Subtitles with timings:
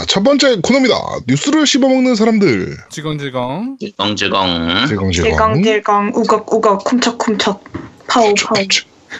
[0.00, 0.96] 자, 첫 번째 코너입니다.
[1.26, 2.76] 뉴스를 씹어먹는 사람들.
[2.88, 3.76] 질겅질겅.
[3.78, 4.86] 질겅질겅.
[4.88, 5.12] 질겅질겅.
[5.12, 7.64] 질겅질겅 우걱우걱 쿰척쿰척
[8.06, 8.54] 파오 파오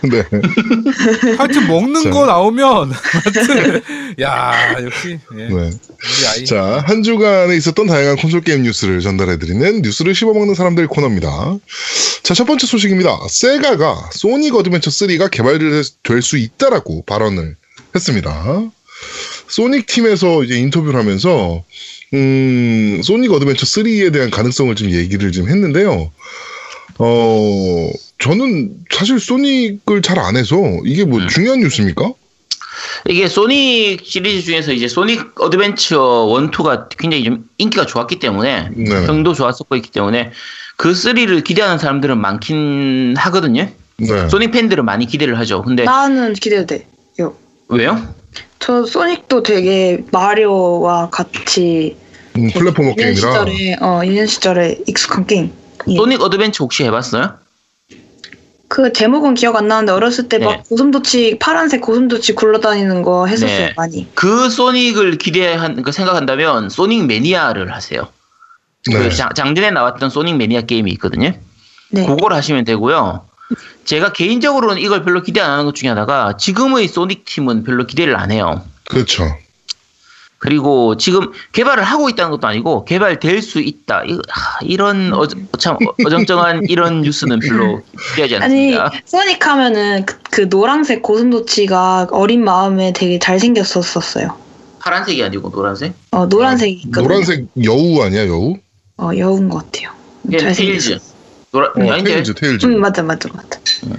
[0.04, 0.22] 네.
[1.37, 2.11] 하여튼 먹는 자.
[2.11, 3.82] 거 나오면 하여튼
[4.21, 5.48] 야 역시 예.
[5.48, 5.52] 네.
[5.52, 6.45] 우리 아이.
[6.46, 11.58] 자, 한 주간에 있었던 다양한 콘솔 게임 뉴스를 전달해드리는 뉴스를 씹어먹는 사람들 코너입니다.
[12.22, 13.18] 자, 첫 번째 소식입니다.
[13.28, 17.56] 세가가 소닉 어드벤처 3가 개발될 수 있다라고 발언을
[17.94, 18.62] 했습니다.
[19.51, 21.63] 소닉 팀에서 이제 인터뷰를 하면서,
[22.14, 26.11] 음, 소닉 어드벤처 3에 대한 가능성을 좀 얘기를 좀 했는데요.
[26.99, 31.29] 어, 저는 사실 소닉을 잘 안 해서 이게 뭐 음.
[31.29, 32.12] 중요한 뉴스입니까?
[33.08, 39.06] 이게 소닉 시리즈 중에서 이제 소닉 어드벤처 1, 2가 굉장히 좀 인기가 좋았기 때문에 네.
[39.06, 40.33] 평도 좋았었고 있기 때문에
[40.77, 43.69] 그 3를 기대하는 사람들은 많긴 하거든요.
[43.97, 44.28] 네.
[44.28, 45.62] 소닉 팬들은 많이 기대를 하죠.
[45.62, 47.34] 근데 나는 기대돼요
[47.69, 48.14] 왜요?
[48.58, 51.97] 저 소닉도 되게 마리오와 같이
[52.36, 53.14] 음, 있는 게임이라.
[53.14, 55.52] 시절에 어 있는 시절에 익숙한 게임
[55.88, 55.96] 예.
[55.96, 57.38] 소닉 어드벤처 혹시 해봤어요?
[58.68, 60.62] 그 제목은 기억 안 나는데 어렸을 때막 네.
[60.68, 63.72] 고슴도치 파란색 고슴도치 굴러다니는 거 했었어요 네.
[63.77, 68.06] 많이 그 소닉을 기대한 그 생각한다면 소닉 매니아를 하세요.
[68.86, 68.92] 네.
[68.96, 71.33] 그 장, 작년에 나왔던 소닉 매니아 게임이 있거든요.
[71.90, 73.27] 네 그걸 하시면 되고요.
[73.84, 78.16] 제가 개인적으로는 이걸 별로 기대 안 하는 것 중에 하나가 지금의 소닉 팀은 별로 기대를
[78.16, 78.64] 안 해요.
[78.88, 79.24] 그렇죠.
[80.38, 84.04] 그리고 지금 개발을 하고 있다는 것도 아니고 개발될 수 있다.
[84.06, 84.18] 이-
[84.62, 85.26] 이런 어,
[85.58, 87.82] 참 어정쩡한 이런 뉴스는 별로
[88.14, 88.90] 기대하지 아니 않습니다.
[89.04, 94.34] 소닉 하면은 그, 그 노란색 고슴도치가 어린 마음에 되게 잘생겼었어요
[94.78, 95.92] 파란색이 아니고 노란색?
[96.12, 98.56] 어 노란색이 있거든요 노란색 여우 아니야 여우?
[98.96, 99.90] 어 여운 것 같아요
[100.32, 100.98] 예, 잘생겼어.
[101.52, 102.66] 노라, 어, 아닌데 테일즈 테일즈.
[102.66, 103.90] 응 맞아 맞아 맞아 네.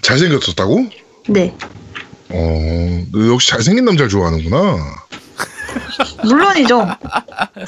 [0.00, 0.86] 잘생겼었다고?
[1.28, 1.56] 네어너
[3.32, 4.76] 역시 잘생긴 남자를 좋아하는구나.
[6.24, 6.88] 물론이죠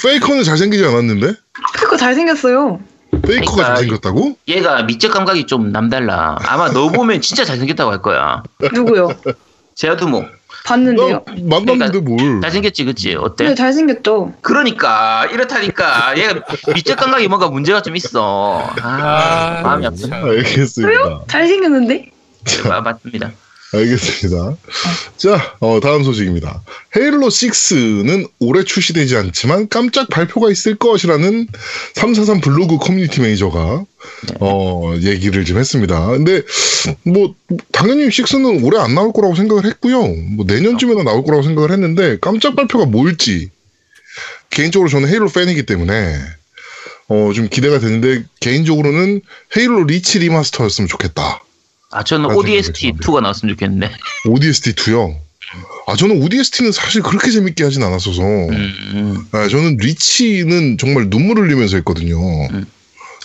[0.03, 1.35] 페이커는 잘생기지 않았는데?
[1.75, 2.81] 그거 잘생겼어요
[3.23, 4.37] 페이커가 그러니까 잘생겼다고?
[4.49, 6.37] 얘가 미적 감각이 좀 남달라.
[6.43, 8.43] 아마 너 보면 진짜 잘생겼다고 할 거야.
[8.73, 9.09] 누구요
[9.75, 10.27] 제아도 뭐
[10.67, 12.41] 봤는데요 나 만났는데 뭘?
[12.43, 13.15] 잘생겼지, 그치?
[13.15, 13.49] 어때?
[13.49, 16.43] 네 잘생겼죠 그러니까 이렇다니까 얘가
[16.75, 18.69] 미적 감각이 뭔가 문제가 좀 있어.
[18.83, 20.09] 아, 마음이 아프다.
[20.09, 21.25] 네, 알겠습니다.
[21.29, 22.11] 잘생겼는데
[22.71, 23.31] 아, 맞습니다.
[23.73, 24.57] 알겠습니다.
[25.17, 26.63] 자, 어, 다음 소식입니다.
[26.97, 31.49] 헤일로 6는 올해 출시되지 않지만 깜짝 발표가 있을 것이라는
[31.95, 33.85] 343 블로그 커뮤니티 매니저가
[34.41, 36.07] 어, 얘기를 좀 했습니다.
[36.07, 36.43] 근데
[37.03, 37.35] 뭐
[37.73, 40.01] 당연히 6는 올해 안 나올 거라고 생각을 했고요.
[40.37, 43.51] 뭐 내년쯤에나 나올 거라고 생각을 했는데 깜짝 발표가 뭘지
[44.51, 46.19] 개인적으로 저는 헤일로 팬이기 때문에
[47.09, 49.23] 어, 좀 기대가 되는데 개인적으로는
[49.57, 51.41] 헤일로 리치 리마스터였으면 좋겠다.
[51.97, 53.91] 아, 저는 아, ODST 생각이 2가 나왔으면 좋겠는데.
[54.25, 55.17] ODST 2요.
[55.89, 59.25] 아 저는 ODST는 사실 그렇게 재밌게 하진 않았어서 음, 음.
[59.33, 62.19] 아, 저는 리치는 정말 눈물 흘리면서 했거든요.
[62.51, 62.67] 음.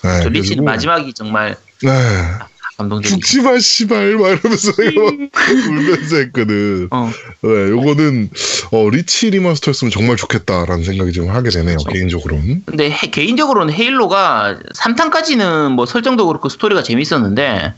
[0.04, 1.90] 네, 저 리치 그래가지고, 마지막이 정말 네.
[2.78, 3.16] 감동적이죠.
[3.20, 6.88] 죽지 마 씨발 막 이러면서 막 울면서 했거든.
[6.92, 7.12] 어,
[7.42, 8.30] 네, 요거는
[8.72, 11.90] 어, 리치 remaster였으면 정말 좋겠다라는 생각이 좀 하게 되네요 그렇죠.
[11.90, 12.64] 개인적으로는.
[12.66, 17.74] 근데 해- 개인적으로는 헤일로가 3탄까지는 뭐 설정도 그렇고 스토리가 재밌었는데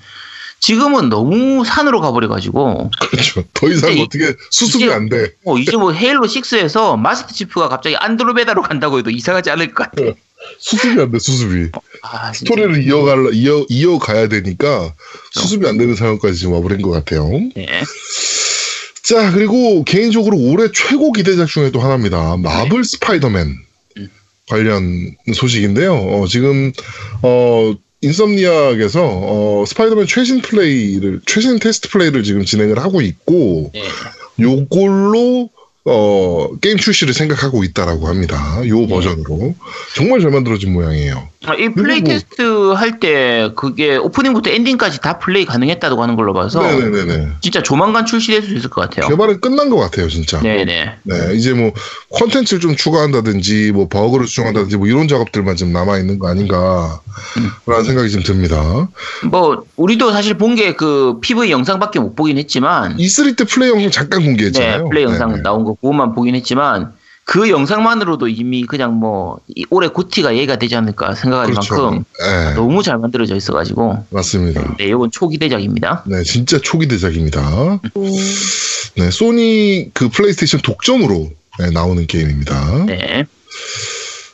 [0.67, 3.43] 지금은 너무 산으로 가버려가지고 그렇죠.
[3.53, 5.33] 더 이상 어떻게 수습이 이제- 안 돼.
[5.43, 10.01] 어, 이제 뭐 헤일로 6에서 마스터 치프가 갑자기 안드로메다로 간다고 해도 이상하지 않을 것 같아.
[10.59, 11.69] 수습이 안 돼 수습이.
[12.01, 12.31] 아.
[12.31, 14.93] 스토리를 이어갈 이어 이어가야 되니까
[15.31, 17.27] 수습이 안 되는 상황까지 지금 와버린 것 같아요.
[17.55, 17.83] 네.
[19.03, 22.37] 자, 그리고 개인적으로 올해 최고 기대작 중에 또 하나입니다.
[22.37, 23.57] 마블 스파이더맨
[23.97, 24.09] 음.
[24.47, 25.93] 관련 소식인데요.
[25.93, 26.71] 어, 지금,
[27.21, 27.73] 어,
[28.03, 33.81] Insomniac에서, 어, 스파이더맨 최신 플레이를, 최신 테스트 플레이를 지금 진행을 하고 있고, 네.
[34.39, 35.49] 요걸로,
[35.85, 38.61] 어, 게임 출시를 생각하고 있다라고 합니다.
[38.67, 38.87] 요 네.
[38.87, 39.53] 버전으로.
[39.95, 41.27] 정말 잘 만들어진 모양이에요.
[41.45, 46.31] 아, 이 플레이 그리고- 테스트 할 때 그게 오프닝부터 엔딩까지 다 플레이 가능했다고 하는 걸로
[46.33, 47.27] 봐서 네네네네.
[47.41, 49.09] 진짜 조만간 출시될 수 있을 것 같아요.
[49.09, 50.39] 개발은 끝난 것 같아요, 진짜.
[50.39, 50.95] 네네.
[51.03, 51.73] 네, 이제 뭐
[52.11, 58.09] 콘텐츠를 좀 추가한다든지 뭐 버그를 수정한다든지 뭐 이런 작업들만 좀 남아 있는 거 아닌가라는 생각이
[58.09, 58.87] 좀 듭니다.
[59.29, 63.91] 뭐 우리도 사실 본 게 그 PV 영상밖에 못 보긴 했지만 E3 때 플레이 영상
[63.91, 64.83] 잠깐 공개했잖아요.
[64.83, 65.41] 네, 플레이 영상 네, 네.
[65.41, 66.93] 나온 거 그것만 보긴 했지만
[67.25, 71.75] 그 영상만으로도 이미 그냥 뭐 이- 올해 GOTY가 얘가 되지 않을까 생각할 그렇죠.
[71.75, 74.75] 만큼 네, 너무 잘 만들어져 있어가지고 맞습니다.
[74.77, 76.03] 네, 이건 초기대작입니다.
[76.05, 77.79] 네, 진짜 초기대작입니다.
[78.97, 82.85] 네, 소니 그 플레이스테이션 독점으로 네, 나오는 게임입니다.
[82.87, 83.25] 네.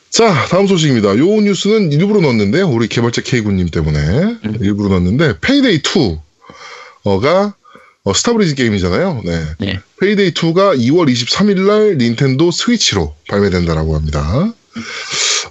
[0.10, 1.18] 자, 다음 소식입니다.
[1.20, 2.68] 요 뉴스는 일부러 넣었는데요.
[2.68, 4.58] 우리 개발자 K군님 때문에 음.
[4.60, 7.54] 일부러 넣었는데 페이데이 2가
[8.10, 9.22] 어, Starbreeze 게임이잖아요.
[9.24, 9.44] 네.
[9.60, 9.80] 네.
[10.02, 14.52] 페이데이 2가 2월 23일 날 닌텐도 스위치로 발매된다라고 합니다.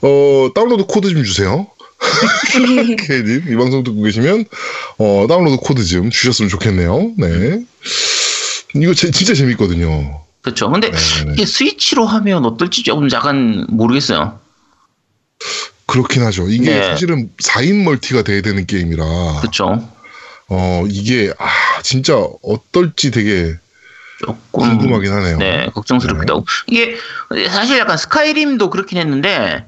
[0.02, 1.68] 어, 다운로드 코드 좀 주세요.
[3.06, 4.44] K님, 이 방송 듣고 계시면,
[4.98, 7.12] 어, 다운로드 코드 좀 주셨으면 좋겠네요.
[7.16, 7.62] 네.
[8.74, 10.20] 이거 제- 진짜 재밌거든요.
[10.42, 10.68] 그렇죠.
[10.70, 11.34] 근데 네네네.
[11.34, 14.40] 이게 스위치로 하면 어떨지 조금 약간 모르겠어요.
[15.86, 16.48] 그렇긴 하죠.
[16.48, 16.82] 이게 네.
[16.82, 19.04] 사실은 4인 멀티가 돼야 되는 게임이라,
[19.42, 19.88] 그렇죠.
[20.48, 23.56] 어, 이게, 아, 진짜 어떨지 되게
[24.18, 25.38] 조금 궁금하긴 하네요.
[25.38, 26.46] 네, 걱정스럽기도 하고.
[26.66, 26.96] 이게
[27.48, 29.64] 사실 약간 스카이림도 그렇긴 했는데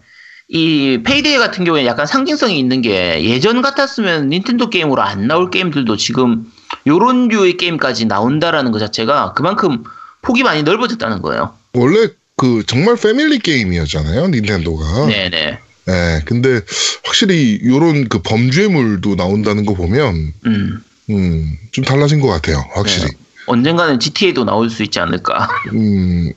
[0.48, 5.96] 이 페이데이 같은 경우에 약간 상징성이 있는 게 예전 같았으면 닌텐도 게임으로 안 나올 게임들도
[5.96, 6.50] 지금
[6.86, 9.84] 요런 류의 게임까지 나온다라는 것 자체가 그만큼
[10.22, 11.54] 폭이 많이 넓어졌다는 거예요.
[11.74, 15.06] 원래 그 정말 패밀리 게임이었잖아요, 닌텐도가.
[15.06, 15.60] 네네.
[15.90, 16.60] 네, 근데
[17.02, 20.80] 확실히 요런 그 범죄물도 나온다는 거 보면, 음.
[21.10, 23.08] 음, 좀 달라진 것 같아요, 확실히.
[23.08, 23.16] 네.
[23.46, 25.48] 언젠가는 GTA도 나올 수 있지 않을까.
[25.74, 26.32] 음,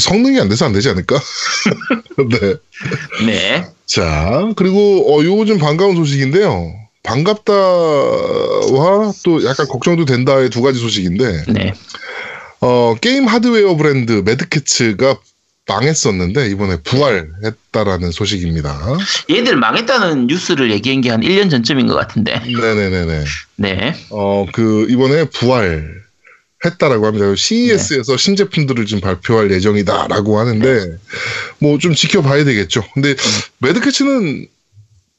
[0.00, 1.20] 성능이 안 돼서 안 되지 않을까?
[2.28, 2.54] 네.
[3.26, 3.64] 네.
[3.86, 6.74] 자, 그리고, 어, 요거 좀 반가운 소식인데요.
[7.04, 7.52] 반갑다와
[9.24, 11.72] 또 약간 걱정도 된다의 두 가지 소식인데, 네.
[12.60, 15.16] 어, 게임 하드웨어 브랜드 매드캐츠가
[15.74, 18.78] 망했었는데, 이번에 부활했다라는 소식입니다.
[19.30, 22.40] 얘들 망했다는 뉴스를 얘기한 게 한 1년 전쯤인 것 같은데.
[22.40, 23.24] 네네네네.
[23.56, 23.96] 네.
[24.10, 25.88] 어, 그, 이번에 부활
[26.64, 27.34] 했다라고 합니다.
[27.34, 30.96] CES에서 신제품들을 좀 발표할 예정이다라고 하는데,
[31.58, 32.84] 뭐좀 지켜봐야 되겠죠.
[32.94, 33.14] 근데
[33.58, 34.46] 매드캐치는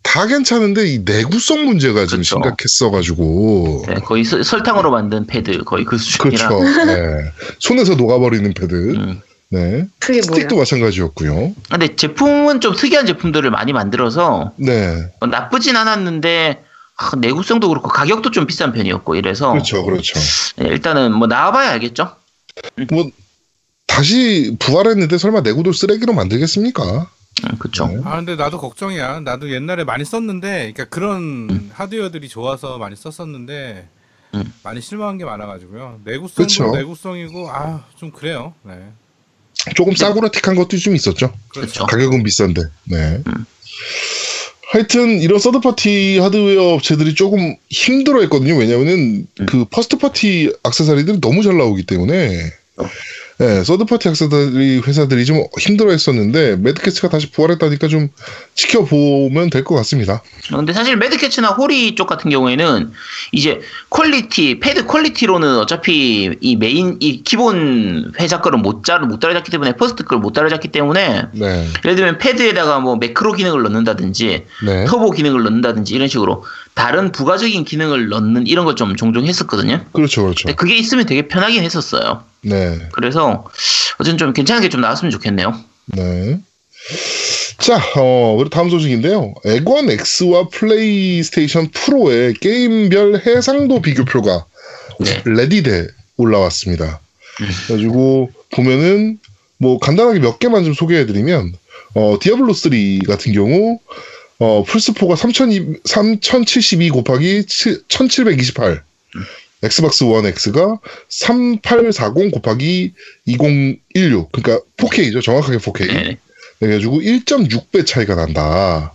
[0.03, 2.23] 다 괜찮은데 이 내구성 문제가 좀 그렇죠.
[2.23, 3.85] 심각했어가지고.
[3.87, 6.47] 네, 거의 설- 설탕으로 만든 패드 거의 그 수준이라.
[6.49, 6.85] 그렇죠.
[6.85, 7.31] 네.
[7.59, 8.73] 손에서 녹아버리는 패드.
[8.95, 9.21] 음.
[9.51, 9.85] 네.
[9.99, 10.35] 그게 뭐야?
[10.39, 11.53] 스틱도 마찬가지였고요.
[11.69, 15.11] 근데 제품은 좀 특이한 제품들을 많이 만들어서 네.
[15.19, 16.63] 어, 나쁘진 않았는데
[16.97, 19.83] 아, 내구성도 그렇고 가격도 좀 비싼 편이었고 이래서 그렇죠.
[19.83, 20.19] 그렇죠.
[20.57, 22.15] 네, 일단은 뭐 나와봐야 알겠죠.
[22.91, 23.09] 뭐,
[23.87, 26.83] 다시 부활했는데 설마 내구도 쓰레기로 만들겠습니까?
[27.43, 27.87] 음, 그렇죠.
[27.87, 27.97] 네.
[28.05, 29.21] 아 근데 나도 걱정이야.
[29.21, 33.87] 나도 옛날에 많이 썼는데, 그러니까 그런 하드웨어들이 좋아서 많이 썼었는데
[34.35, 34.53] 음.
[34.63, 35.99] 많이 실망한 게 많아가지고요.
[36.05, 36.71] 내구성도 그쵸.
[36.71, 38.53] 내구성이고 아 좀 그래요.
[38.63, 38.91] 네.
[39.75, 41.33] 조금 싸구려틱한 것도 좀 있었죠.
[41.49, 41.85] 그렇죠.
[41.85, 42.61] 가격은 비싼데.
[42.85, 43.21] 네.
[43.27, 43.45] 음.
[44.71, 48.55] 하여튼 이런 third party 하드웨어 업체들이 조금 힘들어했거든요.
[48.55, 49.45] 왜냐면은 음.
[49.45, 52.89] 그 first party 액세서리들이 너무 잘 나오기 때문에 어.
[53.41, 58.09] 네, third party 액세서리 회사들이 좀 힘들어했었는데 Mad Catz가 다시 부활했다니까 좀
[58.53, 60.21] 지켜보면 될 것 같습니다.
[60.47, 62.91] 근데 사실 Mad Catz나 호리 쪽 같은 경우에는
[63.31, 69.49] 이제 quality, 패드 quality로는 어차피 이 메인, 이 기본 회사 거를 못, 따라, 못 따라잡기
[69.49, 74.85] 때문에, first 거를 못 따라잡기 때문에, 네, 예를 들면 패드에다가 뭐 매크로 기능을 넣는다든지, 네,
[74.85, 76.45] 터보 기능을 넣는다든지 이런 식으로
[76.81, 79.85] 다른 부가적인 기능을 넣는 이런 걸 좀 종종 했었거든요.
[79.91, 80.45] 그렇죠, 그렇죠.
[80.45, 82.23] 근데 그게 있으면 되게 편하긴 했었어요.
[82.41, 83.45] 네, 그래서
[83.99, 85.53] 어쨌든 좀 괜찮은 게 좀 나왔으면 좋겠네요.
[85.87, 86.39] 네.
[87.59, 89.35] 자, 어, 그리고 다음 소식인데요.
[89.45, 94.45] 엑원 X와 플레이스테이션 프로의 게임별 해상도 비교표가
[95.01, 95.21] 네.
[95.25, 95.87] Reddit에
[96.17, 96.99] 올라왔습니다.
[97.41, 97.47] 음.
[97.67, 99.19] 그래가지고 보면은
[99.59, 101.53] 뭐 간단하게 몇 개만 좀 소개해드리면
[101.93, 102.71] 어, 디아블로 3
[103.05, 103.77] 같은 경우
[104.41, 108.81] 어, 플스4가 3002, 3072 곱하기 7, 1728
[109.61, 110.79] 엑스박스 원 X가
[111.09, 112.93] 3840 곱하기
[113.27, 116.17] 2016 그러니까 4K죠 정확하게 4K 네.
[116.59, 118.93] 그래가지고 1.6배 차이가 난다.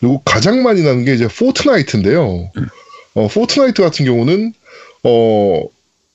[0.00, 2.50] 그리고 가장 많이 나는 게 이제 포트나이트인데요.
[3.14, 4.54] 어, 포트나이트 같은 경우는
[5.02, 5.64] 어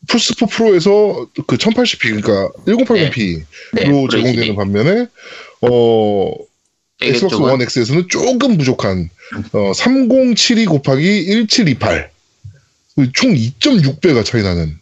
[0.08, 4.56] 플스4 프로에서 그 1080p 그러니까 1080p로 네, 제공되는 FHD.
[4.56, 5.08] 반면에
[5.62, 6.34] 어
[7.04, 9.10] 엑스박스 원 X에서는 조금 부족한
[9.54, 12.12] 어 3072 곱하기 1728.
[13.14, 14.78] 총 2.6배가 차이 나는.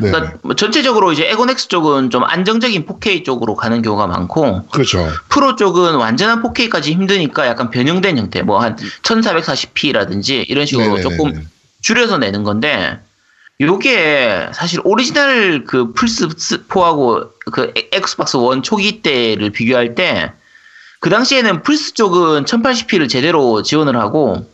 [0.00, 0.10] 네.
[0.10, 5.08] 그러니까 뭐 전체적으로 이제 X 쪽은 좀 안정적인 4K 쪽으로 가는 경우가 많고 그렇죠.
[5.28, 11.02] 프로 쪽은 완전한 4K까지 힘드니까 약간 변형된 형태, 뭐 한 1440p라든지 이런 식으로 네네네네.
[11.02, 11.48] 조금
[11.80, 12.98] 줄여서 내는 건데
[13.60, 20.32] 요게 사실 오리지널 그 플스 4하고 그 엑스박스 원 초기 때를 비교할 때
[21.00, 24.46] 그 당시에는 플스 쪽은 1080p를 제대로 지원을 하고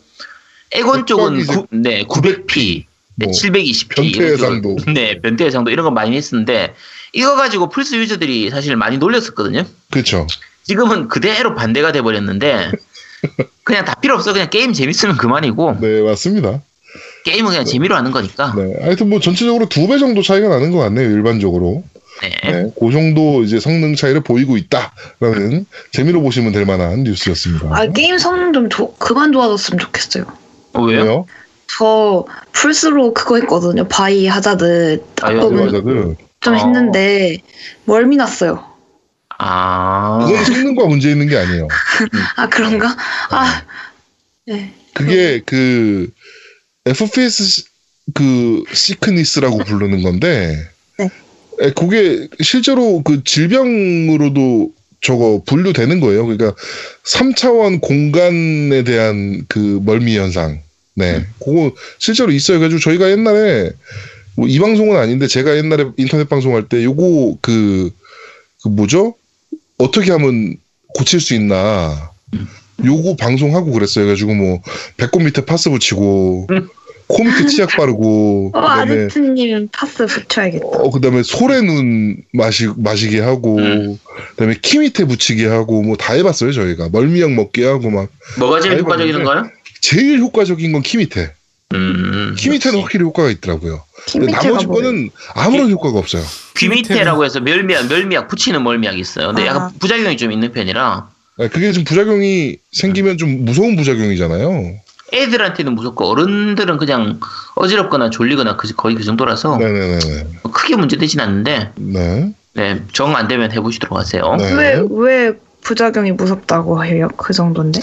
[0.73, 2.85] 에곤 쪽은 이제 구, 네 900p,
[3.17, 4.77] 네 뭐 720p 변태 해상도.
[4.95, 6.75] 네 변태 해상도 이런 거 많이 했었는데
[7.15, 9.65] 이거 가지고 플스 유저들이 사실 많이 놀렸었거든요.
[9.91, 10.27] 그렇죠.
[10.65, 12.71] 지금은 그대로 반대가 돼 버렸는데
[13.65, 16.61] 그냥 다 필요 없어 그냥 게임 재밌으면 그만이고 네, 맞습니다.
[17.25, 18.75] 게임은 그냥 재미로 하는 거니까 네.
[18.83, 21.83] 하여튼 뭐 전체적으로 두 배 정도 차이가 나는 것 같네요, 일반적으로.
[22.23, 22.51] 네.
[22.51, 27.69] 네, 그 정도 이제 성능 차이를 보이고 있다라는 재미로 보시면 될 만한 뉴스였습니다.
[27.73, 30.25] 아 게임 성능 좀 조- 그만 좋아졌으면 좋겠어요.
[30.73, 31.03] 어, 왜요?
[31.03, 31.27] 왜요?
[31.79, 33.87] 저 플스로 그거 했거든요.
[33.89, 35.37] 바이오하자드 바이.
[36.41, 36.57] 좀 어.
[36.57, 37.39] 했는데
[37.85, 38.65] 멀미 났어요.
[39.39, 40.25] 아.
[40.27, 41.69] 그건 성능과 문제 있는 게 아니에요.
[42.37, 42.97] 아 그런가?
[43.31, 43.63] 아
[44.47, 44.73] 네.
[44.95, 46.11] 그게 그
[46.87, 47.65] FPS 시-
[48.15, 50.57] 그 sickness라고 부르는 건데
[51.59, 51.67] 네.
[51.67, 56.27] 에, 그게 실제로 그 질병으로도 저거 분류되는 거예요.
[56.27, 56.55] 그러니까
[57.05, 60.61] 3차원 공간에 대한 그 멀미 현상.
[60.95, 61.25] 네.
[61.39, 62.59] 그거 실제로 있어요.
[62.59, 63.71] 그래가지고 저희가 옛날에
[64.37, 67.91] 뭐 이 방송은 아닌데 제가 옛날에 인터넷 방송할 때 요거 그,
[68.63, 69.15] 그 뭐죠?
[69.79, 70.57] 어떻게 하면
[70.95, 72.11] 고칠 수 있나.
[72.85, 74.05] 요거 방송하고 그랬어요.
[74.05, 74.63] 그래가지고 뭐
[74.97, 76.47] 배꼽 밑에 파스 붙이고
[77.09, 80.67] 코 밑에 치약 바르고 어 그다음에 아제트님 파스 붙여야겠다.
[80.67, 83.99] 어 그다음에 소래 눈 마시 마시게 하고 음.
[84.37, 88.09] 그다음에 귀 밑에 붙이게 하고 뭐 다 해봤어요 저희가 멀미약 먹게 하고 막
[88.39, 89.49] 뭐가 제일 효과적인가요?
[89.81, 91.31] 제일 효과적인 건 귀 밑에
[91.75, 92.35] 음.
[92.39, 92.81] 귀 밑에는.
[92.81, 93.83] 확실히 효과가 있더라고요.
[94.13, 94.85] 근데 나머지 뭐예요?
[94.85, 96.23] 거는 아무런 효과가 없어요.
[96.57, 99.29] 귀 밑에라고 해서 멀미약, 멀미약 붙이는 멀미약이 있어요.
[99.29, 99.47] 근데 아.
[99.47, 101.09] 약간 부작용이 좀 있는 편이라
[101.39, 104.77] 네, 그게 좀 부작용이 생기면 좀 무서운 부작용이잖아요.
[105.13, 107.21] 애들한테는 무섭고 어른들은 그냥
[107.55, 109.99] 어지럽거나 졸리거나 그- 거의 그 정도라서 네네네.
[110.43, 112.33] 뭐 크게 문제되진 않는데 네.
[112.55, 114.35] 네, 정 안 되면 해보시도록 하세요.
[114.37, 114.53] 네.
[114.53, 115.33] 왜 왜
[115.63, 117.09] 부작용이 무섭다고 해요?
[117.17, 117.81] 그 정도인데?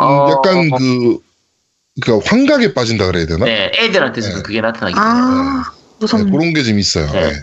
[0.00, 1.18] 어, 약간 그
[2.00, 3.44] 그러니까 환각에 빠진다 그래야 되나?
[3.44, 4.42] 네, 애들한테서 네.
[4.42, 6.30] 그게 나타나기 때문에 아 네, 무섭네.
[6.30, 7.10] 그런 게 좀 있어요.
[7.12, 7.30] 네.
[7.32, 7.36] 네.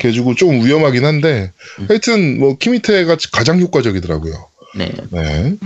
[0.00, 1.86] 그래가지고 좀 위험하긴 한데 음.
[1.88, 4.32] 하여튼 뭐 키미테가 가장 효과적이더라고요.
[4.74, 4.92] 네.
[5.10, 5.56] 네.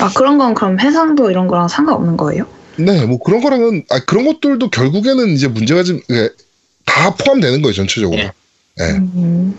[0.00, 2.46] 아 그런 건 그럼 해상도 이런 거랑 상관없는 거예요?
[2.76, 8.16] 네, 뭐 그런 거랑은 아 그런 것들도 결국에는 이제 문제가 좀다 포함되는 거예요 전체적으로.
[8.20, 8.32] 네.
[8.78, 8.90] 네.
[8.92, 9.56] 음.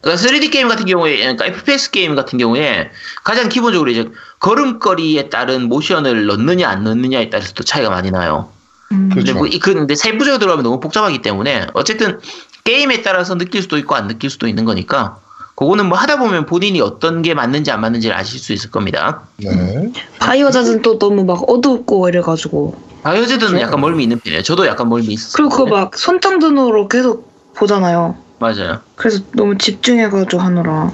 [0.00, 2.90] 그러니까 3D 게임 같은 경우에, 그러니까 FPS 게임 같은 경우에
[3.22, 4.08] 가장 기본적으로 이제
[4.40, 8.50] 걸음걸이에 따른 모션을 넣느냐 안 넣느냐에 따라서 또 차이가 많이 나요.
[8.90, 9.10] 음.
[9.10, 9.26] 그렇죠.
[9.26, 12.18] 근데 뭐, 이- 근데 세부적으로 들어가면 너무 복잡하기 때문에 어쨌든
[12.64, 15.18] 게임에 따라서 느낄 수도 있고 안 느낄 수도 있는 거니까
[15.54, 19.28] 그거는 뭐 하다 보면 본인이 어떤 게 맞는지 안 맞는지를 아실 수 있을 겁니다.
[19.38, 19.90] 네.
[20.18, 23.60] 바이오자는 또 너무 막 어둡고 이래가지고 그렇죠.
[23.60, 24.42] 약간 멀미 있는 편이에요.
[24.42, 25.48] 저도 약간 멀미 있었어요.
[25.48, 28.16] 그리고 그거 막 손전등으로 계속 보잖아요.
[28.38, 28.80] 맞아요.
[28.96, 30.90] 그래서 너무 집중해가지고 하느라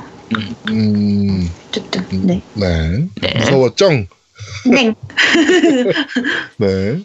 [0.69, 2.43] 음, 어쨌든 네.
[2.55, 3.09] 네.
[3.21, 3.35] 네.
[3.39, 3.89] 무서웠죠?
[4.71, 4.95] 네.
[6.59, 7.05] 네.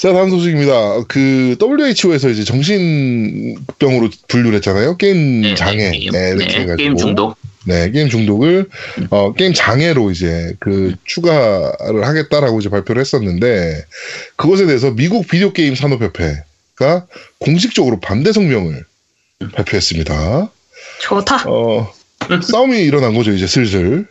[0.00, 1.04] 자, 다음 소식입니다.
[1.08, 4.96] 그 WHO에서 이제 정신병으로 분류를 했잖아요.
[4.96, 5.90] 게임 네, 장애.
[5.90, 6.76] 게임, 네, 네, 해가지고.
[6.76, 7.36] 게임 중독.
[7.66, 8.66] 네, 게임 중독을
[9.10, 13.84] 어, 게임 장애로 이제 그 추가를 하겠다라고 이제 발표를 했었는데
[14.36, 17.06] 그것에 대해서 미국 비디오 게임 산업협회가
[17.38, 18.82] 공식적으로 반대 성명을
[19.52, 20.50] 발표했습니다.
[21.02, 21.44] 좋다.
[21.46, 21.92] 어,
[22.42, 24.06] 싸움이 일어난 거죠, 이제 슬슬.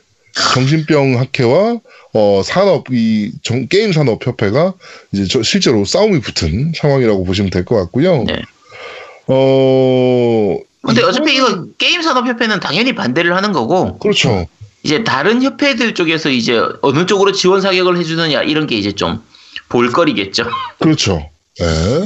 [0.54, 1.80] 정신병 학회와
[2.14, 4.74] 어, 산업, 이 정- 게임 산업 협회가
[5.12, 8.24] 이제 저- 실제로 싸움이 붙은 상황이라고 보시면 될 것 같고요.
[8.24, 8.42] 네.
[9.28, 14.48] 어, 근데 어차피 이거는- 이거 게임 산업 협회는 당연히 반대를 하는 거고 그렇죠.
[14.84, 19.22] 이제 다른 협회들 쪽에서 이제 어느 쪽으로 지원 사격을 해주느냐 이런 게 이제 좀
[19.68, 20.46] 볼거리겠죠.
[20.80, 21.30] 그렇죠.
[21.62, 22.06] 예.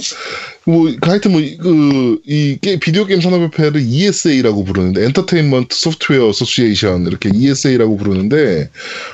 [0.65, 7.05] 뭐, 그 하여튼 뭐, 그, 이 게, 비디오 게임 산업협회를 ESA라고 부르는데, Entertainment Software Association,
[7.05, 8.69] 이렇게 ESA라고 부르는데,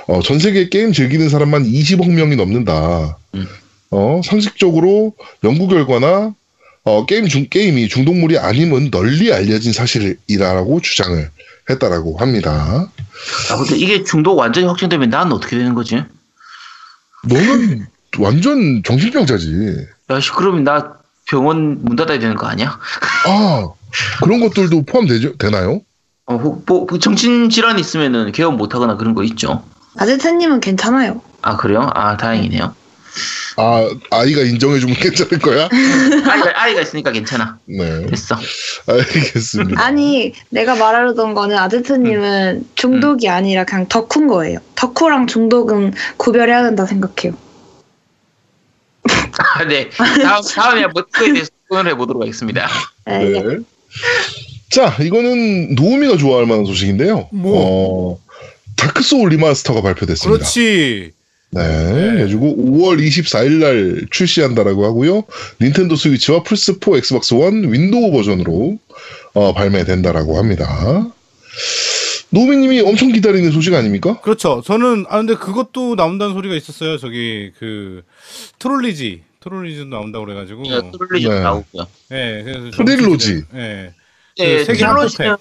[0.07, 3.17] 어, 전 세계 게임 즐기는 사람만 20억 명이 넘는다.
[3.35, 3.47] 음.
[3.91, 6.33] 어, 상식적으로 연구 결과나,
[6.83, 11.29] 어, 게임 중, 게임이 중독물이 아님은 널리 알려진 사실이라고 주장을
[11.69, 12.89] 했다라고 합니다.
[13.51, 16.01] 아, 근데 이게 중독 완전히 확정되면 난 어떻게 되는 거지?
[17.27, 19.87] 너는 완전 정신병자지.
[20.09, 20.93] 야, 씨, 그러면 나
[21.27, 22.79] 병원 문 닫아야 되는 거 아니야?
[23.27, 23.67] 아,
[24.23, 25.81] 그런 것들도 포함되죠, 되나요?
[26.25, 29.63] 어, 혹- 뭐, 그 정신 질환 있으면은 개업 못 하거나 그런 거 있죠.
[29.97, 31.21] 아제트님은 괜찮아요.
[31.41, 31.89] 아, 그래요?
[31.93, 32.73] 아, 다행이네요.
[33.57, 35.67] 아, 아이가 인정해주면 괜찮을 거야?
[36.29, 37.57] 아이가, 아이가 있으니까 괜찮아.
[37.65, 38.05] 네.
[38.05, 38.37] 됐어.
[38.87, 39.83] 알겠습니다.
[39.83, 44.59] 아니 내가 말하려던 거는 아제트님은 중독이 아니라 그냥 덕후인 거예요.
[44.75, 47.33] 덕후랑 중독은 구별해야 된다 생각해요.
[49.37, 49.89] 아, 네.
[49.89, 52.67] 다음, 다음에 뭐, 그에 대해서 토론을 해보도록 하겠습니다.
[53.05, 53.33] 네.
[53.35, 53.41] 예.
[53.41, 53.57] 네.
[54.69, 57.29] 자, 이거는 노우미가 좋아할 만한 소식인데요.
[57.31, 57.53] 뭐?
[57.55, 58.19] 어,
[58.75, 60.37] 다크소울 리마스터가 발표됐습니다.
[60.37, 61.11] 그렇지.
[61.51, 61.61] 네.
[61.61, 65.23] 그래가지고 5월 24일 날 출시한다라고 하고요.
[65.59, 68.77] 닌텐도 스위치와 플스4, 엑스박스 원, 윈도우 버전으로
[69.33, 71.07] 어, 발매된다라고 합니다.
[72.31, 74.19] 노우미님이 엄청 기다리는 소식 아닙니까?
[74.21, 74.61] 그렇죠.
[74.63, 76.97] 저는 아 근데 그것도 나온다는 소리가 있었어요.
[76.97, 78.03] 저기 그
[78.59, 80.63] trilogy trilogy도 나온다고 그래가지고.
[80.63, 81.39] 네, trilogy 네.
[81.39, 81.87] 나오고요.
[82.11, 83.43] 예, 그래서 trilogy.
[83.55, 83.93] 예.
[84.37, 85.37] 네, 그 세계 트롤리지는,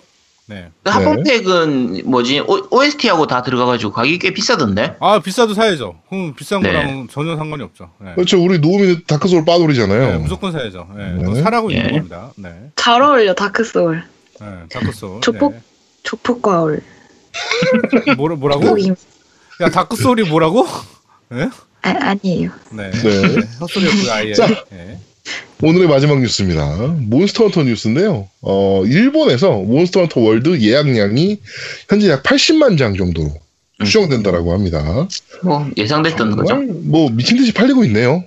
[0.47, 0.71] 네.
[0.83, 4.97] 그 합본팩은 뭐지 OST하고 다 들어가가지고 가격이 꽤 비싸던데.
[5.00, 6.00] 아 비싸도 사야죠.
[6.09, 6.73] 그럼 비싼 네.
[6.73, 7.90] 거랑 전혀 상관이 없죠.
[8.00, 8.14] 네.
[8.14, 8.42] 그렇죠.
[8.42, 10.12] 우리 노우미는 다크소울 빠돌이잖아요.
[10.12, 10.88] 네, 무조건 사야죠.
[10.97, 11.23] 네, 네.
[11.23, 11.90] 그거 사라고 있는 예.
[11.90, 12.33] 겁니다.
[12.37, 12.71] 네.
[12.76, 14.04] 잘 어울려 다크소울.
[14.40, 15.21] 네, 다크소울.
[15.21, 15.52] 조폭?
[15.52, 15.61] 네.
[16.02, 16.83] 조폭과 어울.
[18.17, 18.78] 뭐라, 뭐라고?
[19.61, 20.67] 야 다크소울이 뭐라고?
[21.31, 21.49] 네?
[21.83, 22.50] 아, 아니에요.
[22.73, 22.90] 네.
[22.90, 23.00] 네.
[23.00, 23.40] 네.
[23.61, 24.12] 헛소리였고요.
[24.12, 24.35] 아예.
[24.35, 24.47] 자.
[24.71, 24.99] 네.
[25.62, 26.76] 오늘의 마지막 뉴스입니다.
[27.09, 28.28] 몬스터 헌터 뉴스인데요.
[28.43, 31.40] 어, 일본에서 몬스터 헌터 월드 예약량이
[31.88, 33.28] 현재 약 80만 장 정도로
[33.81, 33.85] 음.
[33.85, 35.07] 추정된다라고 합니다.
[35.43, 36.57] 뭐 예상됐던 거죠.
[36.57, 38.25] 뭐 미친 듯이 팔리고 있네요.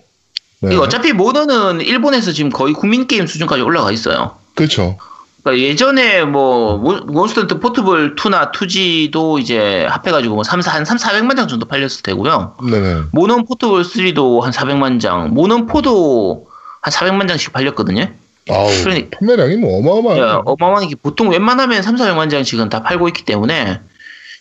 [0.60, 0.74] 네.
[0.74, 4.38] 이거 어차피 몬헌은 일본에서 지금 거의 국민 게임 수준까지 올라가 있어요.
[4.54, 4.98] 그렇죠.
[5.44, 10.98] 그러니까 예전에 뭐 몬- 몬스터 헌터 포터블 2나 2G도 이제 합해가지고 뭐 3, 한 3,
[10.98, 12.56] 400만 장 정도 팔렸을 테고요.
[12.70, 13.02] 네네.
[13.12, 16.44] 몬헌 포터블 3도 한 400만 장, 몬헌 4도
[16.82, 18.08] 한 400만 장씩 팔렸거든요.
[18.50, 20.24] 아우 그러니- 판매량이 뭐 어마어마해요.
[20.24, 23.80] 야, 어마어마한 게 보통 웬만하면 3, 400만 장씩은 다 팔고 있기 때문에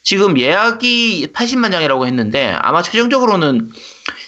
[0.03, 3.71] 지금 예약이 80만 장이라고 했는데 아마 최종적으로는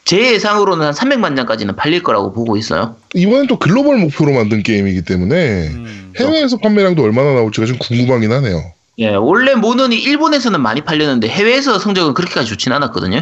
[0.04, 2.96] 제 예상으로는 한 300만 장까지는 팔릴 거라고 보고 있어요.
[3.14, 6.12] 이번엔 또 글로벌 목표로 만든 게임이기 때문에 음.
[6.18, 8.72] 해외에서 판매량도 얼마나 나올지가 좀 궁금하긴 하네요.
[8.98, 13.20] 예, 원래 모넌이 일본에서는 많이 팔렸는데 해외에서 성적은 그렇게까지 좋진 않았거든요.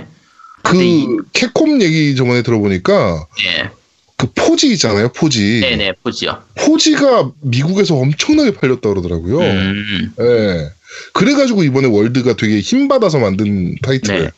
[0.62, 3.70] 그 근데 이- 캡콤 얘기 저번에 들어보니까 예,
[4.16, 5.60] 그 포지 있잖아요, 포지.
[5.60, 6.42] 네네, 보지요.
[6.56, 9.38] 포지가 미국에서 엄청나게 팔렸다 그러더라고요.
[9.38, 10.70] 음, 예.
[11.12, 14.32] 그래가지고 이번에 월드가 되게 힘 받아서 만든 타이틀.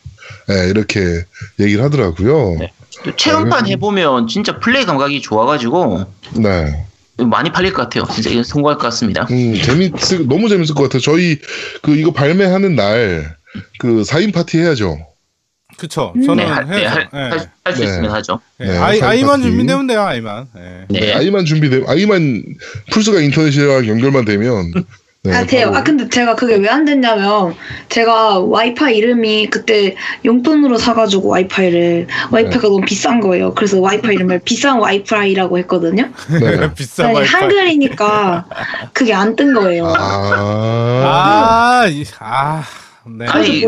[0.50, 1.24] 예, 이렇게
[1.60, 2.56] 얘기를 하더라고요.
[2.58, 2.72] 네.
[3.04, 3.70] 또 체험판 음.
[3.70, 6.04] 해보면 진짜 플레이 감각이 좋아가지고
[6.36, 6.86] 네.
[7.18, 8.04] 많이 팔릴 것 같아요.
[8.12, 9.26] 진짜 이거 성공할 것 같습니다.
[9.30, 11.00] 음, 재밌을, 너무 재밌을 것 같아요.
[11.00, 11.38] 저희
[11.82, 13.42] 그 이거 발매하는 날
[13.78, 14.98] 그 4인 파티 해야죠.
[15.76, 16.12] 그쵸.
[16.16, 16.22] 음.
[16.22, 16.94] 저는 네, 할, 네, 해야죠.
[16.94, 17.18] 할, 네.
[17.18, 17.86] 할, 할수 네.
[17.86, 18.40] 있으면 하죠.
[18.58, 19.42] 네, 네, 아이, 파티.
[19.42, 20.48] 준비되면 돼요, 아이만.
[20.54, 20.84] 네.
[20.88, 21.00] 네.
[21.00, 22.44] 네, 아이만 준비되면, 아이만
[22.92, 24.72] 플스가 인터넷이랑 연결만 되면.
[25.24, 25.66] 네, 아, 돼요.
[25.66, 27.54] 바로- 아, 근데 제가 그게 왜 안 됐냐면,
[27.88, 33.54] 제가 와이파이 이름이 그때 용돈으로 사가지고 와이파이를, 와이파이가 너무 비싼 거예요.
[33.54, 36.08] 그래서 와이파이 이름을 비싼 와이파이라고 했거든요.
[36.40, 36.74] 네.
[36.74, 37.40] 비싼 아니, 와이파이.
[37.40, 38.46] 한글이니까
[38.92, 39.92] 그게 안 뜬 거예요.
[39.96, 41.82] 아.
[41.84, 42.64] 아, 이- 아,
[43.06, 43.26] 네.
[43.28, 43.64] 아니.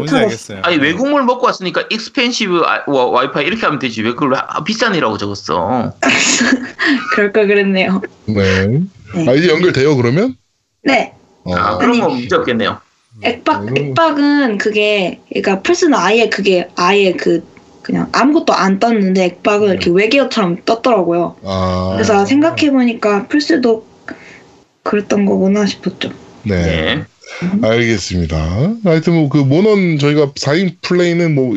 [0.62, 5.18] 아니 외국물 먹고 왔으니까 expensive 아- 와- 와이파이 이렇게 하면 되지 왜 그걸 아, 비싼이라고
[5.18, 5.92] 적었어?
[7.14, 8.02] 그럴 걸 그랬네요.
[8.26, 8.66] 네.
[9.14, 9.28] 네.
[9.28, 10.34] 아, 이제 연결돼요, 그러면?
[10.82, 11.14] 네.
[11.44, 11.54] 어.
[11.54, 12.78] 아 그런 건 문제 없겠네요.
[13.22, 13.76] 액박, 음.
[13.76, 17.46] 액박은 그게, 그러니까 플스는 아예 그게, 아예 그,
[17.82, 21.36] 그냥 아무것도 안 떴는데 액박은 이렇게 외계어처럼 떴더라고요.
[21.44, 21.90] 아.
[21.94, 23.86] 그래서 생각해 보니까 플스도
[24.82, 26.10] 그랬던 거구나 싶었죠.
[26.42, 26.56] 네.
[26.56, 27.04] 네.
[27.62, 28.74] 알겠습니다.
[28.84, 31.56] 하여튼 뭐 그 모넌 저희가 4인 플레이는 뭐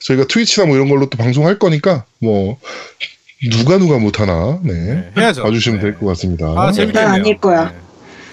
[0.00, 2.58] 저희가 트위치나 뭐 이런 걸로 또 방송할 거니까 뭐
[3.50, 4.72] 누가 누가 못하나 네.
[4.72, 5.42] 네, 해야죠.
[5.42, 5.84] 봐주시면 네.
[5.86, 6.46] 될것 같습니다.
[6.46, 7.08] 아, 재밌겠네요.
[7.08, 7.70] 난 아닐 거야.
[7.70, 7.83] 네.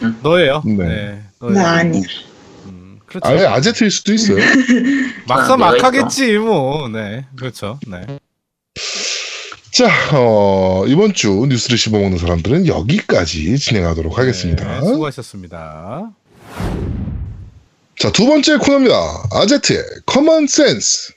[0.04, 0.16] 응.
[0.24, 0.64] 너예요.
[0.66, 0.74] 네.
[0.76, 1.22] 네.
[1.40, 1.56] 너예요.
[1.56, 2.04] 나 아니야.
[2.66, 3.28] 음, 그렇죠.
[3.28, 4.38] 아예 아제트일 수도 있어요.
[5.28, 6.88] 막사 아, 내가 막하겠지 뭐.
[6.90, 7.26] 네.
[7.36, 7.80] 그렇죠.
[7.88, 8.06] 네.
[9.72, 14.80] 자, 어, 이번 주 뉴스를 씹어먹는 사람들은 여기까지 진행하도록 하겠습니다.
[14.82, 16.12] 네, 수고하셨습니다.
[17.98, 18.96] 자, 두 번째 코너입니다.
[19.32, 21.14] 아제트의 common sense.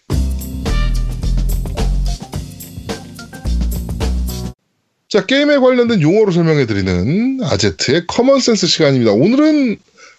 [5.15, 9.13] 자, 게임에 관련된 용어로 설명해 드리는 아제트의 common sense 시간입니다.
[9.13, 9.77] 오늘은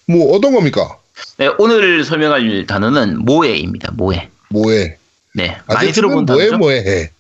[0.08, 1.00] 뭐 어떤 겁니까?
[1.36, 3.92] 네, 오늘 설명할 단어는 모에입니다.
[3.92, 4.30] 모에.
[4.52, 4.96] 뭐해?
[5.36, 6.58] 네, 많이 아제트는 들어본 뭐해 단어죠.
[6.58, 7.12] 뭐해 해.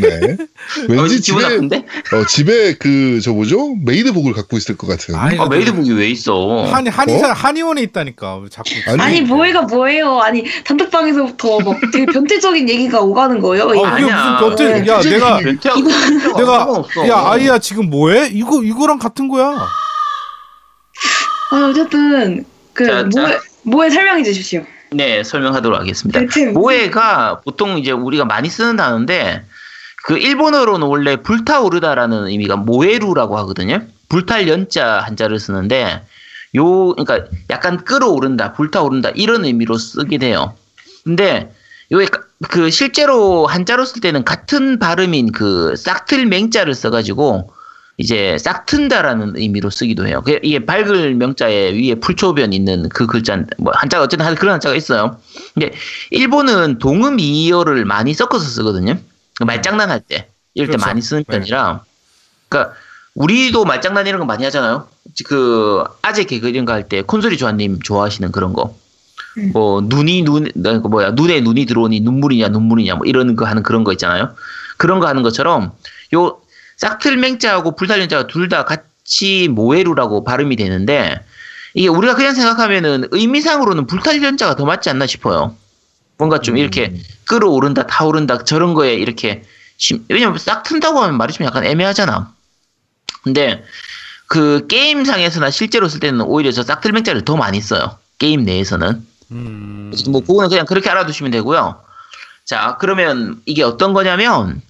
[0.00, 0.36] 네.
[0.88, 1.76] 어, 왠지 기분 집에 나쁜데?
[2.16, 5.14] 어, 집에 그 저 뭐죠 메이드복을 갖고 있을 것 같은.
[5.14, 6.64] 아니, 아, 메이드복이 왜 있어?
[6.64, 8.38] 한이 한의사 한의원에 있다니까.
[8.38, 8.70] 왜 자꾸.
[8.88, 10.18] 아니, 아니, 뭐해가 뭐예요?
[10.20, 13.64] 아니, 단톡방에서부터 막 되게 변태적인 얘기가 오가는 거예요.
[13.66, 14.40] 어, 이- 그게 아니야.
[14.40, 14.86] 무슨 변태?
[14.90, 15.10] 야, 네.
[15.10, 17.08] 내가 변태하고 이거- 내가.
[17.08, 18.30] 야 아이야 지금 뭐해?
[18.32, 19.68] 이거 이거랑 같은 거야.
[21.52, 22.84] 아, 어쨌든, 그.
[23.14, 24.64] 뭐해, 뭐해 설명해 주십시오.
[24.94, 26.20] 네, 설명하도록 하겠습니다.
[26.20, 29.44] 대체 모에가 보통 이제 우리가 많이 쓰는 단어인데
[30.04, 33.82] 그 일본어로는 원래 불타오르다라는 의미가 모에루라고 하거든요.
[34.08, 36.02] 불탈 연자 한자를 쓰는데
[36.56, 40.54] 요 그러니까 약간 끌어오른다, 불타오른다 이런 의미로 쓰게 돼요.
[41.04, 41.50] 근데
[41.90, 47.50] 요게 까- 그 실제로 한자로 쓸 때는 같은 발음인 그 싹틀 맹자를 써가지고
[48.02, 50.22] 이제 싹 튼다라는 의미로 쓰기도 해요.
[50.26, 54.74] 그 이게 밝을 명자에 위에 풀초변 있는 그 글자, 뭐 한자가 어쨌든 한- 그런 한자가
[54.74, 55.20] 있어요.
[55.54, 55.72] 근데
[56.10, 58.98] 일본은 동음 이어를 많이 섞어서 쓰거든요.
[59.38, 60.86] 그 말장난할 때 이럴 때 그렇죠.
[60.86, 61.38] 많이 쓰는 네.
[61.38, 61.84] 편이라.
[62.48, 62.74] 그러니까
[63.14, 64.88] 우리도 말장난 이런 거 많이 하잖아요.
[65.24, 68.74] 그 아재 개그 이런 거 할 때 콘솔이 조아님 좋아하시는 그런 거.
[69.38, 69.50] 음.
[69.54, 70.22] 뭐 눈이
[70.56, 74.34] 눈그 뭐야 눈에 눈이 들어오니 눈물이냐 눈물이냐 뭐 이런 거 하는 그런 거 있잖아요.
[74.76, 75.70] 그런 거 하는 것처럼
[76.14, 76.40] 요
[76.86, 81.24] 싹틀맹자하고 불살연자가 둘 다 같이 모에루라고 발음이 되는데
[81.74, 85.56] 이게 우리가 그냥 생각하면은 의미상으로는 불탈전자가 더 맞지 않나 싶어요.
[86.18, 89.44] 뭔가 좀 이렇게 끌어오른다, 타오른다 저런 거에 이렇게
[89.78, 92.32] 심- 왜냐면 싹 튼다고 하면 말이 좀 약간 애매하잖아.
[93.22, 93.64] 근데
[94.26, 97.96] 그 게임상에서나 실제로 쓸 때는 오히려 저 싹틀맹자를 더 많이 써요.
[98.18, 99.06] 게임 내에서는.
[99.30, 99.90] 음.
[99.92, 101.80] 그래서 뭐 그거는 그냥 그렇게 알아두시면 되고요.
[102.44, 104.60] 자 그러면 이게 어떤 거냐면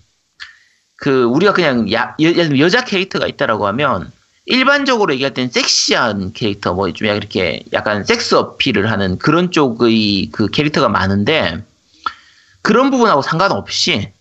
[1.02, 4.12] 그 우리가 그냥 야, 여, 여자 캐릭터가 있다라고 하면
[4.46, 10.46] 일반적으로 얘기할 때는 섹시한 캐릭터 뭐 좀 이렇게 약간 섹스 어필을 하는 그런 쪽의 그
[10.46, 11.64] 캐릭터가 많은데
[12.60, 14.12] 그런 부분하고 상관없이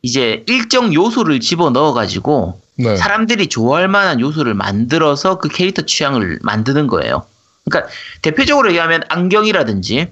[0.00, 2.96] 이제 일정 요소를 집어 넣어 가지고 네.
[2.96, 7.26] 사람들이 좋아할 만한 요소를 만들어서 그 캐릭터 취향을 만드는 거예요.
[7.66, 7.92] 그러니까
[8.22, 10.06] 대표적으로 얘기하면 안경이라든지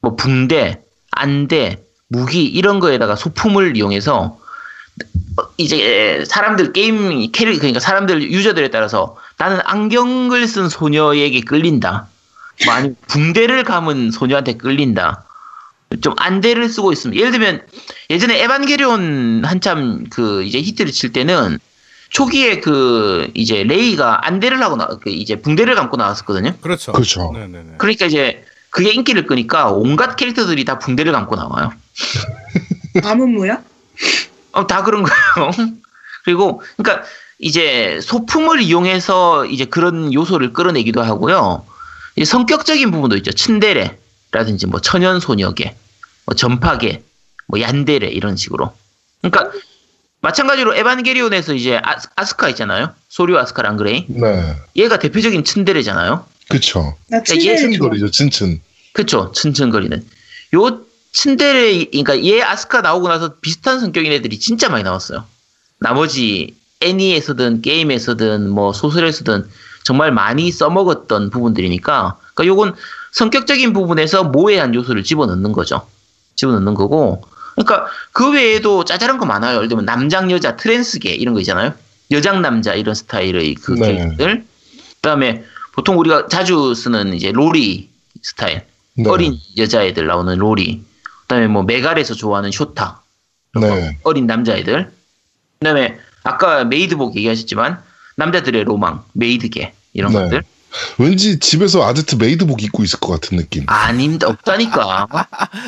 [0.00, 0.80] 뭐 붕대,
[1.10, 4.43] 안대, 무기 이런 거에다가 소품을 이용해서 어,
[5.56, 12.08] 이제 사람들 게임 캐릭 그러니까 사람들 유저들에 따라서 나는 안경을 쓴 소녀에게 끌린다.
[12.64, 15.24] 뭐 아니면 붕대를 감은 소녀한테 끌린다.
[16.00, 17.62] 좀 안대를 쓰고 있으면 예를 들면
[18.10, 21.58] 예전에 에반게리온 한참 그 이제 히트를 칠 때는
[22.10, 26.54] 초기에 그 이제 레이가 안대를 하고 나, 그 이제 붕대를 감고 나왔었거든요.
[26.60, 26.92] 그렇죠.
[26.92, 27.32] 그렇죠.
[27.32, 27.74] 네네네.
[27.78, 31.72] 그러니까 이제 그게 인기를 끄니까 온갖 캐릭터들이 다 붕대를 감고 나와요.
[33.02, 33.62] 아무무야?
[34.54, 35.50] 어, 다 그런 거예요.
[36.24, 37.06] 그리고 그러니까
[37.38, 41.64] 이제 소품을 이용해서 이제 그런 요소를 끌어내기도 하고요.
[42.16, 43.32] 이제 성격적인 부분도 있죠.
[43.32, 45.76] 츤데레라든지 뭐 천연 소녀계,
[46.26, 47.02] 뭐 전파계,
[47.48, 48.72] 뭐 얀데레 이런 식으로.
[49.20, 49.50] 그러니까
[50.20, 52.94] 마찬가지로 에반게리온에서 이제 아, 아스카 있잖아요.
[53.08, 54.06] 소류 아스카 랑그레이.
[54.08, 54.56] 네.
[54.76, 56.24] 얘가 대표적인 츤데레잖아요.
[56.48, 56.96] 그쵸.
[57.26, 57.70] 침대를 좋아.
[57.70, 58.60] 층거리죠, 층층.
[58.92, 59.32] 그쵸.
[59.32, 60.06] 츤츤거리는.
[60.54, 60.83] 요
[61.14, 65.24] 츤데레, 그러니까 얘 아스카 나오고 나서 비슷한 성격인 애들이 진짜 많이 나왔어요.
[65.78, 69.48] 나머지 애니에서든 게임에서든 뭐 소설에서든
[69.84, 72.74] 정말 많이 써먹었던 부분들이니까, 그러니까 요건
[73.12, 75.86] 성격적인 부분에서 모해한 요소를 집어넣는 거죠.
[76.34, 77.22] 집어넣는 거고,
[77.54, 79.58] 그러니까 그 외에도 짜잘한 거 많아요.
[79.58, 81.74] 예를 들면 남장 여자 트랜스계 이런 거 있잖아요.
[82.10, 83.94] 여장 남자 이런 스타일의 그 네.
[83.94, 84.44] 캐릭터들.
[84.96, 87.88] 그다음에 보통 우리가 자주 쓰는 이제 로리
[88.20, 88.62] 스타일.
[88.94, 89.08] 네.
[89.08, 90.82] 어린 여자애들 나오는 로리.
[91.34, 93.02] 그다음에 뭐 메갈에서 좋아하는 쇼타.
[93.60, 93.98] 네.
[94.04, 94.90] 어린 남자애들.
[95.58, 97.80] 그다음에 아까 메이드복 얘기하셨지만
[98.16, 100.18] 남자들의 로망, 메이드계 이런 네.
[100.20, 100.42] 것들.
[100.98, 103.64] 왠지 집에서 아제트 메이드복 입고 있을 것 같은 느낌.
[103.66, 104.28] 아닙니다.
[104.28, 105.06] 없다니까.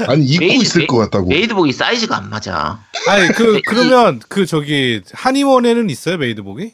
[0.08, 1.28] 아니, 입고 메이드- 있을 메- 것 같다고.
[1.28, 2.80] 메이드복이 사이즈가 안 맞아.
[3.08, 6.72] 아니 그 이- 그러면 그 저기 한의원에는 있어요 메이드복이?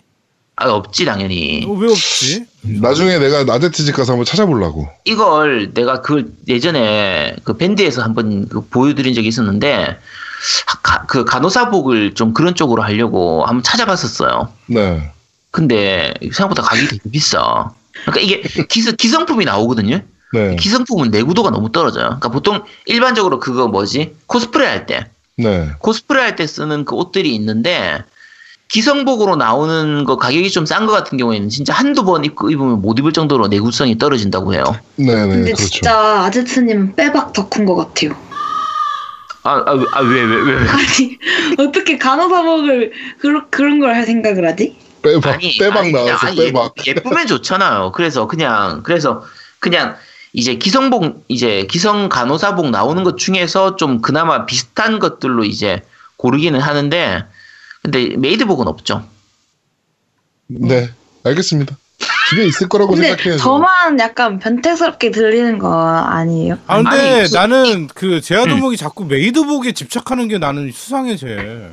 [0.63, 1.65] 아, 없지 당연히.
[1.67, 2.47] 어, 왜 없지?
[2.81, 4.89] 나중에 내가 아제트 집 가서 한번 찾아보려고.
[5.05, 9.99] 이걸 내가 그 예전에 그 밴드에서 한번 그 보여드린 적이 있었는데
[10.83, 14.49] 가- 그 간호사복을 좀 그런 쪽으로 하려고 한번 찾아봤었어요.
[14.67, 15.11] 네.
[15.51, 17.71] 근데 생각보다 가격이 되게 비싸.
[18.07, 20.01] 그러니까 이게 기성, 기성품이 나오거든요.
[20.33, 20.57] 네.
[20.57, 22.05] 기성품은 내구도가 너무 떨어져요.
[22.07, 25.71] 그러니까 보통 일반적으로 그거 뭐지 코스프레 할 때, 네.
[25.81, 28.03] 코스프레 할 때 쓰는 그 옷들이 있는데
[28.73, 33.49] 기성복으로 나오는 거 가격이 좀싼거 같은 경우에는 진짜 한두 번 입고 입으면 못 입을 정도로
[33.49, 34.65] 내구성이 떨어진다고 해요.
[34.97, 35.29] 네, 네.
[35.29, 35.67] 근데 그렇죠.
[35.69, 38.17] 진짜 아제트님 빼박 더큰것 같아요.
[39.45, 40.69] 아, 아, 아, 왜, 왜, 왜, 왜?
[40.69, 41.19] 아니
[41.59, 44.75] 어떻게 간호사복을 그런 그런 걸 할 생각을 하지?
[45.03, 46.75] 빼박, 아니, 빼박 아니, 나와서 아니, 빼박.
[46.87, 47.93] 예, 예쁘면 좋잖아요.
[47.93, 49.23] 그래서 그냥 그래서
[49.59, 49.97] 그냥
[50.33, 55.83] 이제 기성복 이제 기성 간호사복 나오는 것 중에서 좀 그나마 비슷한 것들로 이제
[56.17, 57.25] 고르기는 하는데
[57.83, 59.05] 근데 메이드복은 없죠.
[60.47, 60.89] 네.
[61.25, 61.77] 알겠습니다.
[62.31, 63.43] 집에 있을 거라고 근데 생각해야죠.
[63.43, 66.59] 저만 약간 변태스럽게 들리는 거 아니에요?
[66.67, 66.91] 아 근데
[67.21, 71.69] 아니, 그- 나는 그 제아도목이 자꾸 메이드복에 집착하는 게 나는 수상해 쟤.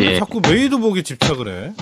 [0.00, 0.18] 예.
[0.18, 1.72] 자꾸 메이드복에 집착을 해.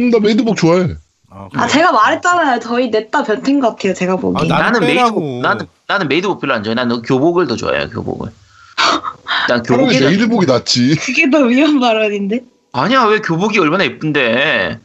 [0.00, 0.88] 음, 나 메이드복 좋아해.
[1.30, 2.60] 아, 아 제가 말했잖아요.
[2.60, 3.94] 저희 넷다 변태인 것 같아요.
[3.94, 4.50] 제가 보기.
[4.50, 4.80] 아, 아, 나는.
[4.80, 6.74] 메이드복 나는 나는 메이드복 별로 안 좋아해.
[6.74, 7.88] 나는 교복을 더 좋아해요.
[7.90, 8.30] 교복을.
[9.48, 10.96] 난 교복이 더- 메이드복이 낫지.
[10.96, 12.40] 그게 더 위험 발언인데.
[12.72, 14.78] 아니야 왜 교복이 얼마나 예쁜데.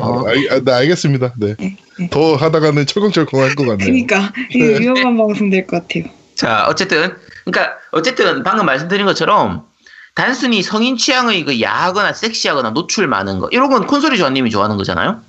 [0.00, 1.34] 어, 아, 알, 아, 네, 알겠습니다.
[1.36, 1.54] 네.
[1.58, 2.10] 네, 네.
[2.10, 3.86] 더 하다가는 철컹철컹 할 것 같네요.
[3.86, 4.80] 그러니까 네.
[4.80, 6.04] 위험한 방송 될 것 같아요.
[6.34, 9.66] 자, 어쨌든, 그러니까, 어쨌든, 방금 말씀드린 것처럼,
[10.14, 15.20] 단순히 성인 취향의 그 야하거나 섹시하거나 노출 많은 거, 이런 건 콘솔이 조아님이 좋아하는 거잖아요?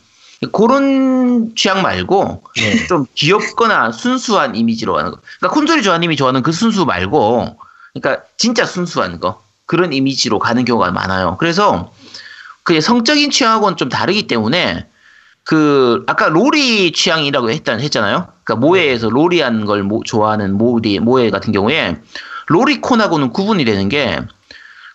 [0.51, 2.87] 그런 취향 말고, 네.
[2.87, 5.17] 좀 귀엽거나 순수한 이미지로 하는 거.
[5.39, 7.57] 그러니까 콘솔이 조아님이 좋아하는 그 순수 말고,
[7.93, 9.43] 그러니까 진짜 순수한 거.
[9.69, 11.37] 그런 이미지로 가는 경우가 많아요.
[11.39, 11.93] 그래서,
[12.63, 14.87] 그 성적인 취향하고는 좀 다르기 때문에,
[15.43, 18.27] 그 아까 로리 취향이라고 했단 했잖아요.
[18.43, 21.97] 그러니까 모해에서 로리한 걸 모- 좋아하는 모리 모해 같은 경우에
[22.47, 24.19] 로리콘하고는 구분이 되는 게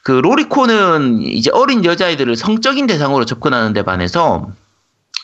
[0.05, 4.51] 그 로리콘은 이제 어린 여자아이들을 성적인 대상으로 접근하는 데 반해서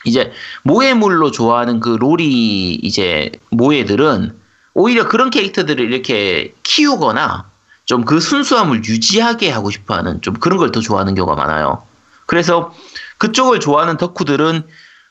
[0.07, 0.33] 이제
[0.63, 4.35] 모해물로 좋아하는 그 롤이 이제 모해들은
[4.73, 7.50] 오히려 그런 캐릭터들을 이렇게 키우거나
[7.91, 11.83] 좀 그 순수함을 유지하게 하고 싶어 하는 좀 그런 걸 더 좋아하는 경우가 많아요.
[12.27, 12.73] 그래서
[13.19, 14.63] 그쪽을 좋아하는 덕후들은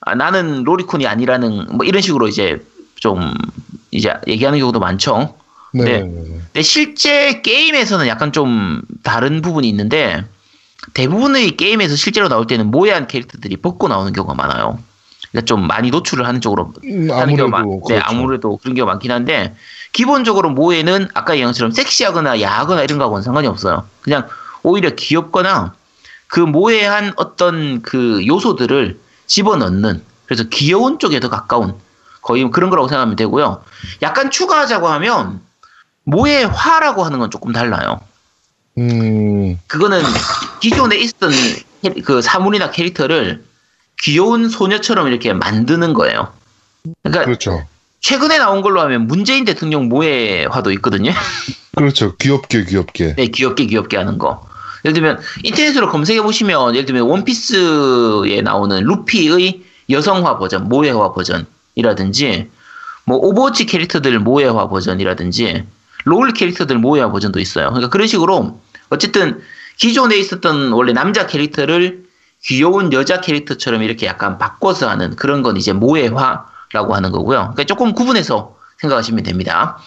[0.02, 2.66] 아, 나는 로리콘이 아니라는 뭐 이런 식으로 이제
[2.96, 3.34] 좀
[3.92, 5.36] 이제 얘기하는 경우도 많죠.
[5.74, 5.84] 네.
[5.84, 6.00] 네.
[6.00, 10.24] 근데 실제 게임에서는 약간 좀 다른 부분이 있는데
[10.94, 14.80] 대부분의 게임에서 실제로 나올 때는 모해한 캐릭터들이 벗고 나오는 경우가 많아요.
[15.32, 18.04] 그러니까 좀 많이 노출을 하는 쪽으로 음, 하는 경우가 아무래도 많, 네, 그렇죠.
[18.06, 19.56] 아무래도 그런 경우가 많긴 한데
[19.94, 23.86] 기본적으로 모해는 아까 얘기한 것처럼 섹시하거나 야하거나 이런 거하고는 상관이 없어요.
[24.02, 24.28] 그냥
[24.64, 25.74] 오히려 귀엽거나
[26.28, 31.74] 그 모해한 어떤 그 요소들을 집어넣는 그래서 귀여운 쪽에 더 가까운
[32.22, 33.64] 거의 그런 거라고 생각하면 되고요.
[34.02, 35.42] 약간 추가하자고 하면
[36.04, 38.00] 모해화라고 하는 건 조금 달라요.
[38.78, 40.02] 음, 그거는
[40.62, 41.32] 기존에 있었던
[41.84, 43.44] 캐- 그 사물이나 캐릭터를
[44.02, 46.34] 귀여운 소녀처럼 이렇게 만드는 거예요.
[47.04, 47.66] 그러니까 그렇죠.
[48.02, 51.12] 최근에 나온 걸로 하면 문재인 대통령 모에화도 있거든요.
[51.76, 52.16] 그렇죠.
[52.16, 53.16] 귀엽게 귀엽게.
[53.16, 54.48] 네, 귀엽게 귀엽게 하는 거.
[54.86, 62.50] 예를 들면 인터넷으로 검색해 보시면 예를 들면 원피스에 나오는 루피의 여성화 버전, 모에화 버전이라든지
[63.06, 65.64] 뭐 오버워치 캐릭터들 모에화 버전이라든지
[66.06, 67.68] 롤 캐릭터들 모해화 버전도 있어요.
[67.70, 69.42] 그러니까 그런 식으로 어쨌든
[69.78, 72.09] 기존에 있었던 원래 남자 캐릭터를
[72.44, 77.38] 귀여운 여자 캐릭터처럼 이렇게 약간 바꿔서 하는 그런 건 이제 모해화라고 하는 거고요.
[77.40, 79.78] 그러니까 조금 구분해서 생각하시면 됩니다.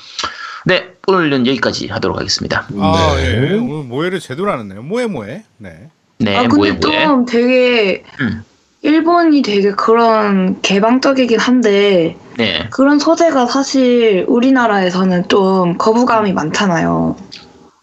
[0.64, 2.66] 네, 오늘은 여기까지 하도록 하겠습니다.
[2.78, 3.24] 아, 네.
[3.24, 3.54] 예.
[3.58, 4.82] 오늘 모해를 제대로 하는네요.
[4.82, 5.44] 모해 모해.
[5.58, 5.88] 네.
[6.18, 7.04] 네, 아 모해 근데 모해.
[7.06, 8.44] 좀 되게 음.
[8.82, 12.68] 일본이 되게 그런 개방적이긴 한데 네.
[12.70, 17.16] 그런 소재가 사실 우리나라에서는 좀 거부감이 많잖아요.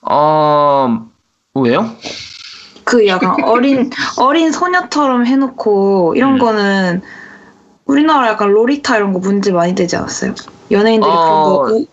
[0.01, 1.07] 어,
[1.55, 1.95] 왜요?
[2.89, 6.39] 그 약간 어린 어린 소녀처럼 해놓고 이런 음.
[6.39, 7.01] 거는
[7.85, 10.33] 우리나라 약간 로리타 이런 거 문제 많이 되지 않았어요?
[10.71, 11.85] 연예인들이 어, 그런 거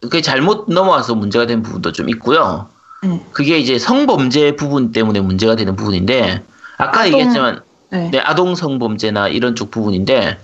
[0.00, 2.66] 그게 잘못 넘어와서 문제가 된 부분도 좀 있고요.
[3.04, 3.20] 네.
[3.32, 6.42] 그게 이제 성범죄 부분 때문에 문제가 되는 부분인데,
[6.76, 8.10] 아까 아동- 얘기했지만, 네.
[8.10, 10.38] 네, 아동 성범죄나 이런 쪽 부분인데,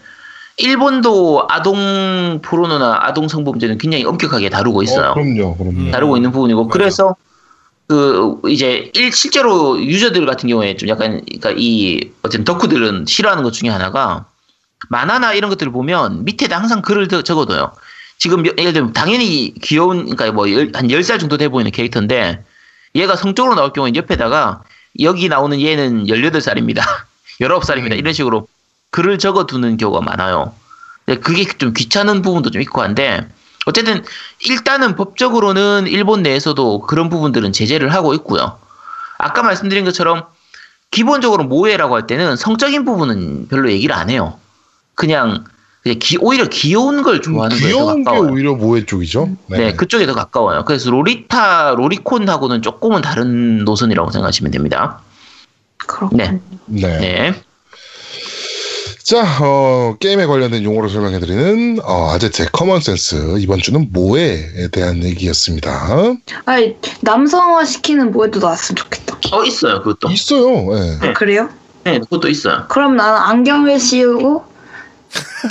[0.59, 5.11] 일본도 아동 포르노나 아동 성범죄는 굉장히 엄격하게 다루고 있어요.
[5.11, 5.71] 어, 그럼요, 그럼요.
[5.79, 5.91] 음.
[5.91, 6.73] 다루고 있는 부분이고 맞아.
[6.73, 7.17] 그래서
[7.89, 13.53] 그 이제 일 실제로 유저들 같은 경우에 좀 약간 그러니까 이 어쨌든 덕후들은 싫어하는 것
[13.53, 14.27] 중에 하나가
[14.91, 17.73] 만화나 이런 것들을 보면 밑에다 항상 글을 더 적어둬요.
[18.19, 22.45] 지금 여- 예를 들면 당연히 귀여운 그러니까 뭐한 10살 정도 돼 보이는 캐릭터인데
[22.95, 24.63] 얘가 성적으로 나올 경우에 옆에다가
[25.01, 26.83] 여기 나오는 얘는 18살입니다.
[27.41, 27.93] 19살입니다.
[27.93, 27.99] 음.
[27.99, 28.49] 이런 식으로
[28.91, 30.55] 글을 적어두는 경우가 많아요.
[31.23, 33.27] 그게 좀 귀찮은 부분도 좀 있고 한데
[33.69, 34.03] 어쨌든
[34.49, 38.59] 일단은 법적으로는 일본 내에서도 그런 부분들은 제재를 하고 있고요.
[39.19, 40.25] 아까 말씀드린 것처럼
[40.91, 44.39] 기본적으로 모해라고 할 때는 성적인 부분은 별로 얘기를 안 해요.
[44.95, 45.45] 그냥,
[46.01, 48.33] 기- 오히려 귀여운 걸 좋아하는 더 귀여운 게 가까워요.
[48.33, 49.29] 오히려 모해 쪽이죠.
[49.49, 49.75] 네.
[49.75, 50.65] 그쪽에 더 가까워요.
[50.65, 55.01] 그래서 로리타, 로리콘하고는 조금은 다른 노선이라고 생각하시면 됩니다.
[55.77, 56.25] 그렇군요.
[56.25, 56.41] 네.
[56.67, 56.99] 네.
[56.99, 57.43] 네.
[59.09, 65.89] 자, 어, 게임에 관련된 용어를 설명해드리는 어, 아제트의 common sense 이번 주는 모에에 대한 얘기였습니다.
[66.45, 69.17] 아니 남성화 시키는 모에도 나왔으면 좋겠다.
[69.33, 69.79] 어, 있어요.
[69.83, 70.11] 그것도.
[70.13, 70.77] 있어요.
[70.77, 70.99] 예.
[71.01, 71.13] 네.
[71.15, 71.49] 그래요?
[71.85, 72.67] 네, 그것도 있어요.
[72.69, 74.45] 그럼 나는 안경을 씌우고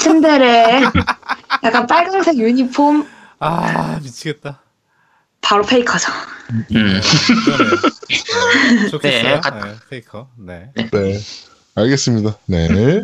[0.01, 0.83] 침대에
[1.63, 3.07] 약간 빨간색 유니폼
[3.39, 4.61] 아, 미치겠다.
[5.41, 6.11] 바로 페이커죠.
[6.51, 6.63] 음.
[6.69, 7.01] 그러네요.
[8.91, 9.23] 좋겠어요.
[9.23, 10.27] 네, 네, 가- 페이커.
[10.37, 10.69] 네.
[10.75, 11.19] 네.
[11.77, 12.35] 알겠습니다.
[12.47, 13.03] 네.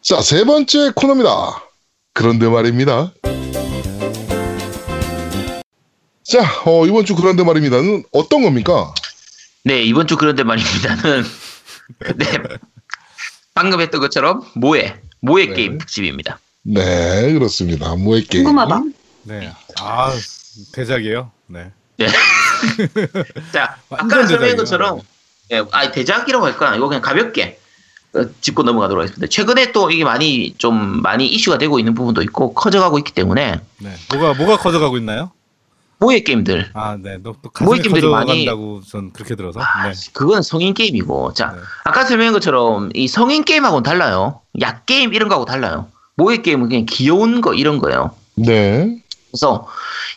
[0.00, 1.30] 자, 세 번째 코너입니다.
[2.14, 3.12] 그런데 말입니다.
[6.24, 8.94] 자, 어, 이번 주 그런데 말입니다는 어떤 겁니까?
[9.64, 11.24] 네, 이번 주 그런데 말입니다는
[12.16, 12.26] 네.
[13.52, 15.54] 방금 했던 것처럼 모해, 모해 네.
[15.54, 16.38] 게임 특집입니다.
[16.62, 17.96] 네, 그렇습니다.
[17.96, 18.44] 모해 게임.
[18.44, 18.82] 궁금하다.
[19.24, 19.52] 네.
[19.78, 20.10] 아,
[20.72, 21.30] 대작이에요.
[21.48, 21.70] 네.
[23.52, 24.56] 자, 완전 아까 설명한.
[24.56, 25.00] 것처럼
[25.52, 26.76] 예, 아, 대작이라고 할까?
[26.76, 27.58] 이거 그냥 가볍게
[28.14, 29.26] 어, 짚고 넘어가도록 하겠습니다.
[29.28, 33.92] 최근에 또 이게 많이 좀 많이 이슈가 되고 있는 부분도 있고 커져가고 있기 때문에 네.
[34.12, 35.30] 뭐가 뭐가 커져가고 있나요?
[36.00, 37.18] 모해 게임들 아, 네.
[37.22, 39.60] 너, 또 모의 게임들이 많이- 커져간다고 전 그렇게 들어서.
[39.60, 39.94] 아, 네.
[40.12, 41.60] 그건 성인 게임이고 자 네.
[41.84, 44.40] 아까 설명한 것처럼 이 성인 게임하고는 달라요.
[44.60, 45.88] 약 게임 이런 거하고 달라요.
[46.14, 48.12] 모해 게임은 그냥 귀여운 거 이런 거예요.
[48.36, 49.02] 네.
[49.30, 49.66] 그래서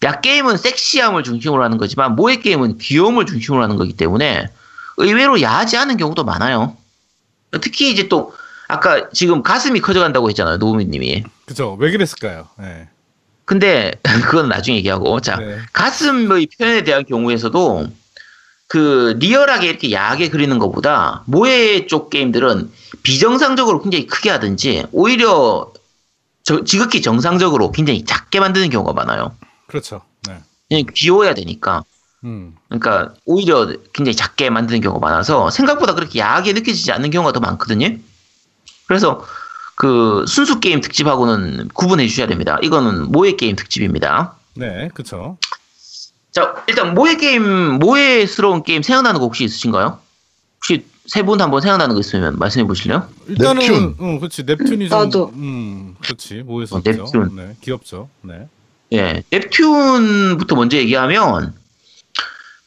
[0.03, 4.49] 약 게임은 섹시함을 중심으로 하는 거지만 모해 게임은 귀여움을 중심으로 하는 거기 때문에
[4.97, 6.75] 의외로 야하지 않은 경우도 많아요.
[7.61, 8.33] 특히 이제 또
[8.67, 11.23] 아까 지금 가슴이 커져간다고 했잖아요, 노우미님이.
[11.45, 11.75] 그죠.
[11.79, 12.47] 왜 그랬을까요?
[12.57, 12.87] 네.
[13.45, 13.91] 근데
[14.25, 15.57] 그건 나중에 얘기하고 자 네.
[15.73, 17.87] 가슴의 표현에 대한 경우에서도
[18.67, 22.71] 그 리얼하게 이렇게 야하게 그리는 것보다 모해 쪽 게임들은
[23.03, 25.73] 비정상적으로 굉장히 크게 하든지 오히려
[26.43, 29.35] 저, 지극히 정상적으로 굉장히 작게 만드는 경우가 많아요.
[29.67, 30.01] 그렇죠.
[30.27, 30.37] 네.
[30.69, 31.83] 그냥 귀여워야 되니까.
[32.23, 32.55] 음.
[32.69, 37.95] 그러니까 오히려 굉장히 작게 만드는 경우가 많아서 생각보다 그렇게 야하게 느껴지지 않는 경우가 더 많거든요.
[38.87, 39.25] 그래서
[39.75, 42.57] 그 순수 게임 특집하고는 구분해 주셔야 됩니다.
[42.61, 44.35] 이거는 모에 게임 특집입니다.
[44.53, 45.37] 네, 그렇죠.
[46.31, 47.43] 자, 일단 모에 게임,
[47.79, 49.99] 모에스러운 게임 생각나는 거 혹시 있으신가요?
[50.57, 53.07] 혹시 세 분 한번 생각나는 거 있으면 말씀해 보실래요?
[53.27, 53.95] 일단은 넵튠.
[53.99, 54.43] 응, 그렇지.
[54.43, 55.31] 넵튠이 좀 나도.
[55.33, 56.43] 음, 그렇지.
[56.43, 56.77] 모였었죠.
[56.77, 57.33] 어, 넵튠.
[57.35, 58.07] 네, 귀엽죠.
[58.21, 58.47] 네.
[58.93, 61.53] 예, 넵튠부터 먼저 얘기하면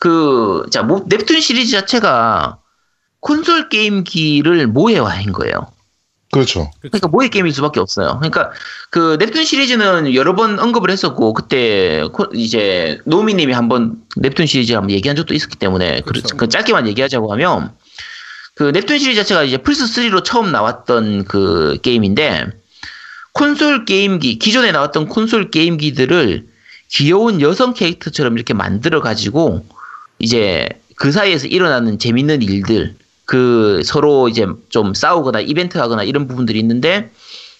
[0.04, 2.58] 그, 자, 뭐, 넵튠 시리즈 자체가
[3.20, 5.68] 콘솔 게임기를 모해화한 거예요.
[6.30, 6.70] 그렇죠.
[6.82, 8.18] 그러니까 모의 게임일 수밖에 없어요.
[8.18, 8.50] 그러니까
[8.90, 14.90] 그 넵튠 시리즈는 여러 번 언급을 했었고 그때 코- 이제 노미님이 한번 넵튠 시리즈 한번
[14.90, 16.36] 얘기한 적도 있었기 때문에 그 그렇죠.
[16.36, 17.70] 그 짧게만 얘기하자고 하면
[18.56, 22.48] 그 넵튠 시리즈 자체가 이제 플스 3로 처음 나왔던 그 게임인데
[23.32, 26.46] 콘솔 게임기 기존에 나왔던 콘솔 게임기들을
[26.90, 29.64] 귀여운 여성 캐릭터처럼 이렇게 만들어 가지고
[30.18, 36.58] 이제 그 사이에서 일어나는 재밌는 일들 그 서로 이제 좀 싸우거나 이벤트 하거나 이런 부분들이
[36.60, 37.10] 있는데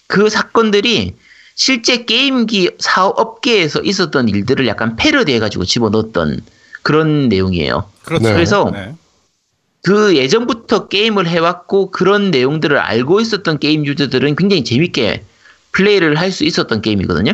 [0.07, 1.15] 그 사건들이
[1.55, 6.41] 실제 게임기 사업 업계에서 있었던 일들을 약간 패러디해 가지고 집어넣었던
[6.83, 7.89] 그런 내용이에요.
[8.03, 8.25] 그렇죠.
[8.25, 8.33] 네.
[8.33, 8.93] 그래서 네.
[9.81, 15.23] 그 예전부터 게임을 해왔고 그런 내용들을 알고 있었던 게임 유저들은 굉장히 재밌게
[15.71, 17.33] 플레이를 할 수 있었던 게임이거든요.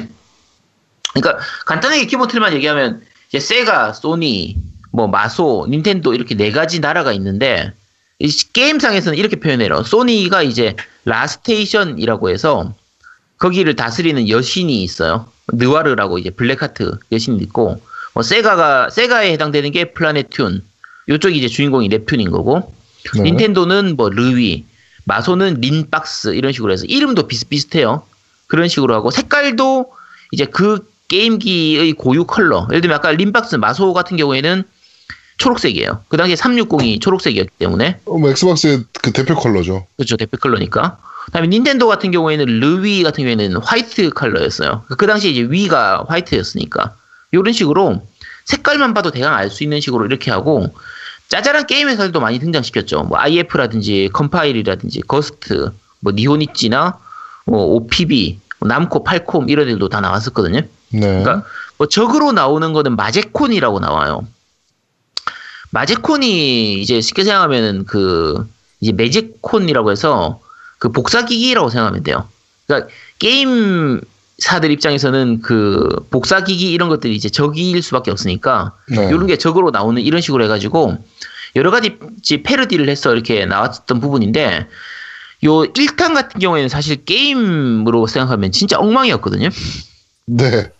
[1.14, 4.58] 그러니까 간단하게 기본 틀만 얘기하면 이제 세가, 소니,
[4.91, 7.73] 뭐 마소, 닌텐도 이렇게 네 가지 나라가 있는데
[8.19, 9.84] 이 게임상에서는 이렇게 표현해요.
[9.84, 10.75] 소니가 이제
[11.06, 12.73] 라스테이션이라고 해서
[13.38, 15.27] 거기를 다스리는 여신이 있어요.
[15.54, 17.82] 느와르라고 이제 블랙하트 여신이 있고
[18.13, 20.62] 뭐 세가가 세가에 해당되는 게 플라넷 튠.
[21.10, 22.71] 요쪽이 이제 주인공이 넵튠인 거고
[23.15, 23.23] 네.
[23.23, 24.65] 닌텐도는 뭐 르위,
[25.06, 28.04] 마소는 린박스 이런 식으로 해서 이름도 비슷비슷해요.
[28.47, 29.91] 그런 식으로 하고 색깔도
[30.32, 32.67] 이제 그 게임기의 고유 컬러.
[32.69, 34.63] 예를 들면 아까 린박스 마소 같은 경우에는
[35.41, 36.04] 초록색이에요.
[36.08, 39.86] 그 당시에 360이 초록색이었기 때문에 어, 뭐 엑스박스의 그 대표 컬러죠.
[39.97, 40.97] 그렇죠 대표 컬러니까.
[41.25, 44.84] 그다음에 닌텐도 같은 경우에는 르위 같은 경우에는 화이트 컬러였어요.
[44.97, 46.93] 그 당시에 이제 위가 화이트였으니까
[47.32, 48.01] 이런 식으로
[48.45, 50.73] 색깔만 봐도 대강 알 수 있는 식으로 이렇게 하고
[51.30, 53.04] 짜잘한 게임 회사들도 많이 등장시켰죠.
[53.04, 56.98] 뭐 IF라든지 컴파일이라든지 거스트, 뭐 니혼이치나
[57.45, 60.62] 뭐 5pb, 뭐 남코, 팔콤 이런 애들도 다 나왔었거든요.
[60.89, 60.99] 네.
[60.99, 61.43] 그러니까
[61.77, 64.27] 뭐 적으로 나오는 거는 마제콘이라고 나와요.
[65.72, 68.48] 마제콘이 이제 쉽게 생각하면은 그
[68.80, 70.40] 이제 매직콘이라고 해서
[70.78, 72.28] 그 복사기기라고 생각하면 돼요.
[72.68, 74.02] 그러니까 게임
[74.38, 79.08] 사들 입장에서는 그 복사기기 이런 것들이 이제 적일 수밖에 없으니까 네.
[79.08, 80.98] 이런 게 적으로 나오는 이런 식으로 해가지고
[81.56, 81.98] 여러 가지
[82.44, 84.68] 패러디를 해서 이렇게 나왔던 부분인데
[85.44, 89.50] 요 1탄 같은 경우에는 사실 게임으로 생각하면 진짜 엉망이었거든요.
[90.26, 90.72] 네.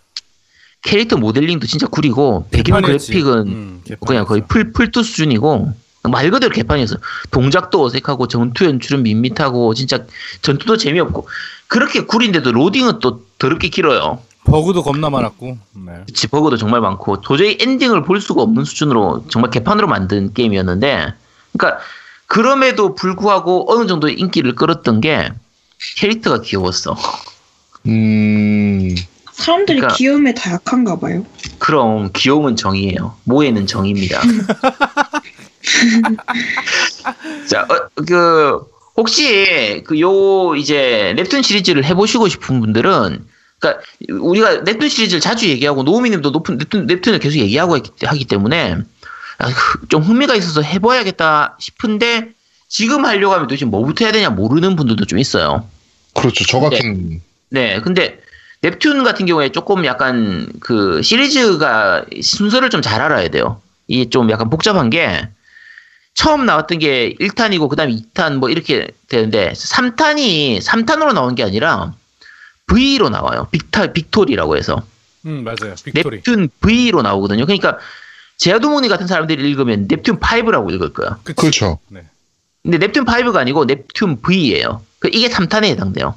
[0.82, 2.82] 캐릭터 모델링도 진짜 구리고 배경.
[2.82, 3.82] 그래픽은 음.
[4.04, 5.72] 그냥 거의 플 플투 수준이고
[6.10, 6.96] 말 그대로 개판이었어.
[7.30, 10.04] 동작도 어색하고 전투 연출은 밋밋하고 진짜
[10.42, 11.28] 전투도 재미없고
[11.68, 14.20] 그렇게 구린데도 로딩은 또 더럽게 길어요.
[14.44, 15.56] 버그도 겁나 많았고.
[15.86, 15.92] 네.
[16.06, 21.14] 그치, 버그도 정말 많고 도저히 엔딩을 볼 수가 없는 수준으로 정말 개판으로 만든 게임이었는데
[21.52, 21.80] 그러니까
[22.26, 25.30] 그럼에도 불구하고 어느 정도 인기를 끌었던 게
[25.98, 26.96] 캐릭터가 귀여웠어.
[27.86, 28.96] 음.
[29.32, 31.24] 사람들이 그러니까- 귀여움에 다 약한가 봐요.
[31.58, 33.16] 그럼 귀여움은 정이에요.
[33.24, 34.20] 모에는 정입니다.
[37.48, 38.60] 자, 어, 그
[38.96, 43.24] 혹시 그 요 이제 넵튠 시리즈를 해보시고 싶은 분들은
[43.58, 48.76] 그러니까 우리가 넵튠 시리즈를 자주 얘기하고 노우미님도 높은 넵튠, 넵튠을 계속 얘기하고 있기- 하기 때문에
[49.38, 52.28] 아, 그, 좀 흥미가 있어서 해봐야겠다 싶은데
[52.68, 55.66] 지금 하려고 하면 도대체 뭐부터 해야 되냐 모르는 분들도 좀 있어요.
[56.14, 56.44] 그렇죠.
[56.44, 57.20] 저 같은.
[57.50, 58.20] 네, 근데
[58.62, 63.60] 넵튠 같은 경우에 조금 약간 그 시리즈가 순서를 좀 잘 알아야 돼요.
[63.88, 65.28] 이게 좀 약간 복잡한 게
[66.14, 71.94] 처음 나왔던 게 1탄이고 그다음에 2탄 뭐 이렇게 되는데 3탄이 3탄으로 나온 게 아니라
[72.66, 73.48] V로 나와요.
[73.50, 74.82] 빅타 victory라고 해서
[75.26, 75.74] 음, 맞아요.
[75.84, 76.20] victory.
[76.22, 77.44] 넵튠 V로 나오거든요.
[77.46, 77.78] 그러니까
[78.38, 81.18] 제아도모니 같은 사람들이 읽으면 넵튠 5라고 읽을 거야.
[81.24, 81.78] 그렇죠.
[81.88, 82.04] 네.
[82.62, 84.82] 근데 넵튠 5가 아니고 넵튠 V예요.
[85.00, 86.14] 그 이게 3탄에 해당돼요.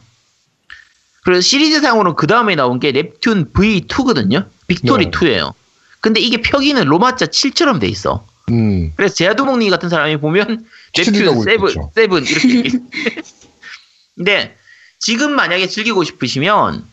[1.25, 4.45] 그래서 시리즈상으로는 그 다음에 나온 게 넵튠 V2거든요.
[4.67, 5.11] victory 네.
[5.11, 5.53] 2예요.
[5.99, 8.23] 근데 이게 표기는 로마자 7처럼 돼 있어.
[8.51, 8.93] 음.
[8.95, 10.63] 그래서 제아도목니 같은 사람이 보면
[10.95, 11.91] 넵튠 7, 읽겠죠.
[11.95, 12.77] 7 이렇게.
[14.15, 14.55] 근데
[14.99, 16.85] 지금 만약에 즐기고 싶으시면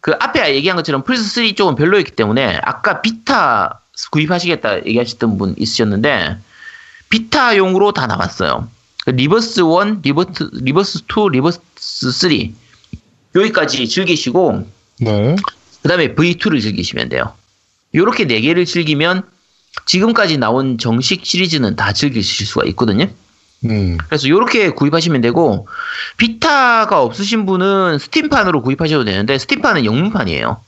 [0.00, 3.80] 그 앞에 얘기한 것처럼 플스 3 쪽은 별로였기 때문에 아까 비타
[4.12, 6.38] 구입하시겠다 얘기하셨던 분 있으셨는데
[7.08, 8.68] Vita용으로 다 나왔어요.
[9.04, 11.58] 그 Rebirth 1, Rebirth, Rebirth 2, Rebirth
[12.12, 12.30] 3
[13.34, 14.66] 여기까지 즐기시고
[15.00, 15.36] 네.
[15.82, 17.32] 그 다음에 V2를 즐기시면 돼요.
[17.94, 19.22] 요렇게 네 개를 즐기면
[19.86, 23.06] 지금까지 나온 정식 시리즈는 다 즐기실 수가 있거든요.
[23.64, 23.98] 음.
[24.06, 25.68] 그래서 요렇게 구입하시면 되고
[26.16, 30.60] Vita가 없으신 분은 Steam판으로 구입하셔도 되는데 스팀판은 영문판이에요.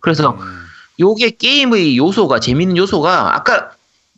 [0.00, 0.62] 그래서 음.
[1.00, 3.72] 요게 게임의 요소가 재밌는 요소가 아까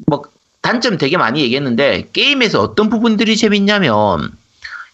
[0.06, 0.22] 뭐
[0.60, 4.32] 단점 되게 많이 얘기했는데 게임에서 어떤 부분들이 재밌냐면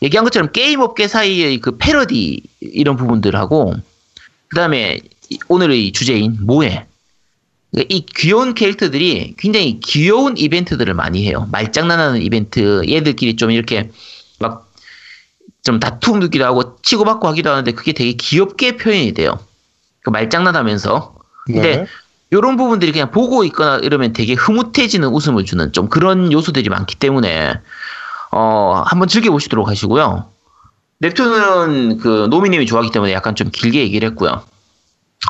[0.02, 3.74] 얘기한 것처럼 게임 업계 사이의 그 패러디 이런 부분들하고
[4.48, 4.98] 그다음에
[5.28, 6.86] 이- 오늘의 주제인 모해
[7.70, 11.48] 그러니까 이 귀여운 캐릭터들이 굉장히 귀여운 이벤트들을 많이 해요.
[11.52, 13.90] 말장난하는 이벤트 얘들끼리 좀 이렇게
[14.38, 14.70] 막
[15.62, 19.38] 좀 다툼 느끼도 하고 치고받고 하기도 하는데 그게 되게 귀엽게 표현이 돼요.
[20.02, 21.86] 그 말장난하면서 근데 네.
[22.30, 27.52] 이런 부분들이 그냥 보고 있거나 이러면 되게 흐뭇해지는 웃음을 주는 좀 그런 요소들이 많기 때문에
[28.32, 30.30] 어 한번 즐겨보시도록 하시고요.
[31.00, 34.42] 넵튠은 그 노미님이 좋아하기 때문에 약간 좀 길게 얘기를 했고요.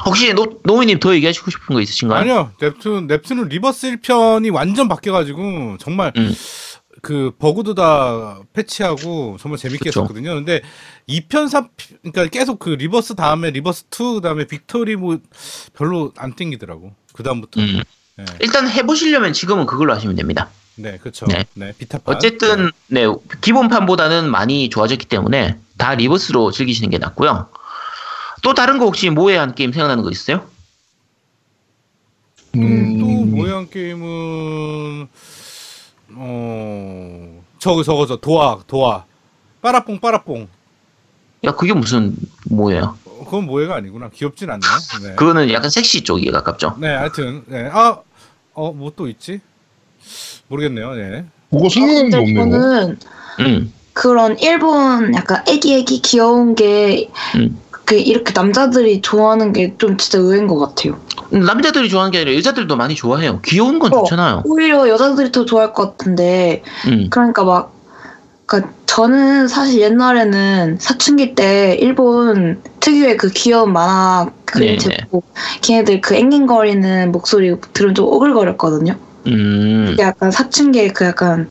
[0.04, 2.20] 혹시 노, 노미님 더 얘기하시고 싶은 거 있으신가요?
[2.20, 6.34] 아니요, 넵튠 넵튠은 Rebirth 1편이 완전 바뀌어가지고 정말 음.
[7.02, 10.00] 그 버그도 다 패치하고 정말 재밌게 그쵸.
[10.00, 10.34] 했었거든요.
[10.34, 10.60] 근데
[11.08, 11.68] 2편 3
[12.02, 15.18] 그러니까 계속 그 Rebirth 다음에 Rebirth 2 그 다음에 Victory 뭐
[15.74, 16.92] 별로 안 땡기더라고.
[17.12, 17.60] 그 다음부터.
[17.60, 17.82] 음.
[18.16, 20.50] 네, 일단 해보시려면 지금은 그걸로 하시면 됩니다.
[20.80, 21.26] 네, 그렇죠.
[21.26, 21.44] 네.
[21.54, 22.16] 네, Vita판.
[22.16, 23.04] 어쨌든 네
[23.42, 27.48] 기본판보다는 많이 좋아졌기 때문에 다 Rebirth로 즐기시는 게 낫고요.
[28.42, 30.46] 또 다른 거 혹시 萌え한 게임 생각나는 거 있어요?
[32.56, 33.30] 음, 또 음.
[33.36, 35.08] 모양 게임은
[36.14, 39.04] 어 저거 저거 저 도화 도화
[39.60, 40.48] 빠라뽕 빠라뽕.
[41.44, 42.16] 야 그게 무슨
[42.46, 42.94] 모해야?
[43.04, 44.08] 어, 그건 모해가 아니구나.
[44.12, 44.60] 귀엽진 않네.
[45.02, 45.14] 네.
[45.14, 46.76] 그거는 약간 섹시 쪽에 가깝죠.
[46.80, 47.68] 네, 하여튼 네.
[47.72, 47.98] 아,
[48.54, 49.40] 어, 뭐 또 있지?
[50.50, 50.94] 모르겠네요.
[50.94, 51.24] 네.
[51.48, 52.50] 뭐가 게 근데 없네요.
[52.50, 52.98] 저는
[53.40, 53.72] 음.
[53.92, 57.58] 그런 일본 약간 애기애기 귀여운 게 음.
[57.70, 60.98] 그 이렇게 남자들이 좋아하는 게 좀 진짜 의외인 것 같아요.
[61.30, 63.40] 남자들이 좋아하는 게 아니라 여자들도 많이 좋아해요.
[63.44, 64.00] 귀여운 건 어.
[64.00, 64.42] 좋잖아요.
[64.44, 67.08] 오히려 여자들이 더 좋아할 것 같은데 음.
[67.10, 67.72] 그러니까 막
[68.46, 74.78] 그러니까 저는 사실 옛날에는 사춘기 때 일본 특유의 그 귀여운 만화 그림 네네.
[74.78, 75.24] 제목
[75.62, 78.96] 걔네들 그 앵앵거리는 목소리 들으면 좀 오글거렸거든요.
[79.26, 79.96] 음.
[79.98, 81.48] 약간 사춘기의 그 약간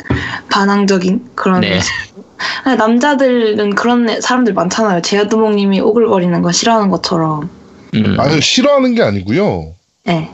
[0.49, 1.79] 반항적인 그런 네.
[2.77, 5.01] 남자들은 그런 애- 사람들 많잖아요.
[5.01, 7.49] 제아두목님이 오글거리는 거 싫어하는 것처럼.
[7.95, 8.15] 음.
[8.19, 9.73] 아니 싫어하는 게 아니고요.
[10.05, 10.31] 네.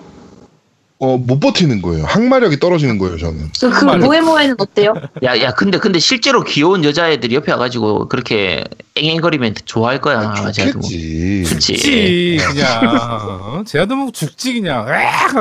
[0.97, 2.05] 어, 못 버티는 거예요.
[2.05, 3.51] 항마력이 떨어지는 거예요, 저는.
[3.59, 3.85] 그, 그.
[3.85, 4.93] 모에모에는 어때요?
[5.23, 8.63] 야, 야, 근데, 근데 실제로 귀여운 여자애들이 옆에 와가지고 그렇게
[8.95, 10.19] 앵앵거리면 좋아할 거야.
[10.19, 11.43] 아, 좋겠지.
[11.45, 11.75] 그치.
[11.75, 13.63] 죽지 그냥.
[13.67, 14.85] 제아도 뭐 죽지 그냥.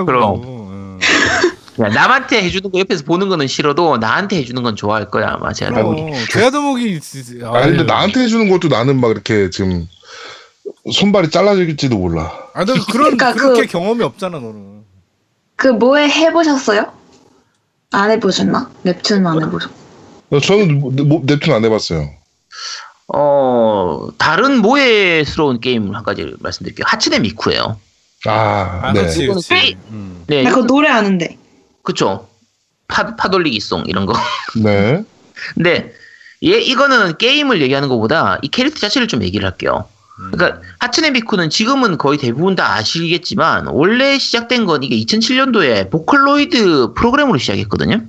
[0.05, 0.43] 그럼.
[0.45, 0.99] 응.
[1.81, 5.73] 야, 남한테 해주는 거 옆에서 보는 거는 싫어도 나한테 해주는 건 좋아할 거야, 아마 제가.
[6.31, 7.83] 제아도목이 진짜- 아, 근데.
[7.83, 9.89] 나한테 해주는 것도 나는 막 이렇게 지금
[10.93, 12.33] 손발이 잘라질지도 몰라.
[12.55, 14.85] 아, 너 그런 그러니까 그렇게 그- 경험이 없잖아 너는.
[15.57, 16.93] 그 모에 해보셨어요?
[17.91, 18.71] 안 해보셨나?
[18.85, 19.71] neptune 안 해보셨.
[20.31, 22.09] 어, 저는 뭐- 뭐- 넵툰 안 해봤어요.
[23.09, 26.85] 어, 다른 모해스러운 게임 한 가지 말씀드릴게요.
[26.89, 27.79] 하츠네 미쿠예요.
[28.27, 29.01] 아, 아, 네.
[29.03, 29.49] 이거는 그렇지.
[29.49, 30.25] 게임- 음.
[30.27, 31.37] 네, 나 그거 노래 아는데.
[31.85, 32.29] 그쵸.
[32.89, 34.15] 파, 파돌리기 송, 이런 거.
[34.61, 35.05] 네.
[35.55, 35.95] 근데,
[36.43, 39.89] 얘, 이거는 게임을 얘기하는 것보다 이 캐릭터 자체를 좀 얘기를 할게요.
[40.19, 40.31] 음.
[40.33, 47.39] 그러니까 하츠네 미쿠는 지금은 거의 대부분 다 아시겠지만 원래 시작된 건 이게 2007년도에 보컬로이드 프로그램으로
[47.39, 48.01] 시작했거든요.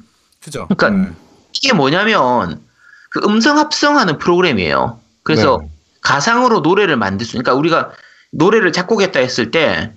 [0.44, 0.68] 그죠.
[0.68, 1.16] 그러니까 네.
[1.54, 2.62] 이게 뭐냐면
[3.10, 5.00] 그 음성 합성하는 프로그램이에요.
[5.24, 5.70] 그래서 네.
[6.02, 7.92] 가상으로 노래를 만들 수, 그러니까 우리가
[8.32, 9.92] 노래를 작곡했다 했을 때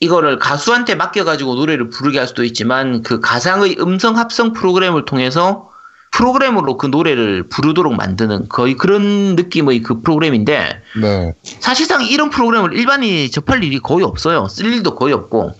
[0.00, 5.70] 이거를 가수한테 맡겨가지고 노래를 부르게 할 수도 있지만 그 가상의 음성 합성 프로그램을 통해서
[6.12, 11.34] 프로그램으로 그 노래를 부르도록 만드는 거의 그런 느낌의 그 프로그램인데 네.
[11.42, 14.46] 사실상 이런 프로그램을 일반인이 접할 일이 거의 없어요.
[14.48, 15.54] 쓸 일도 거의 없고.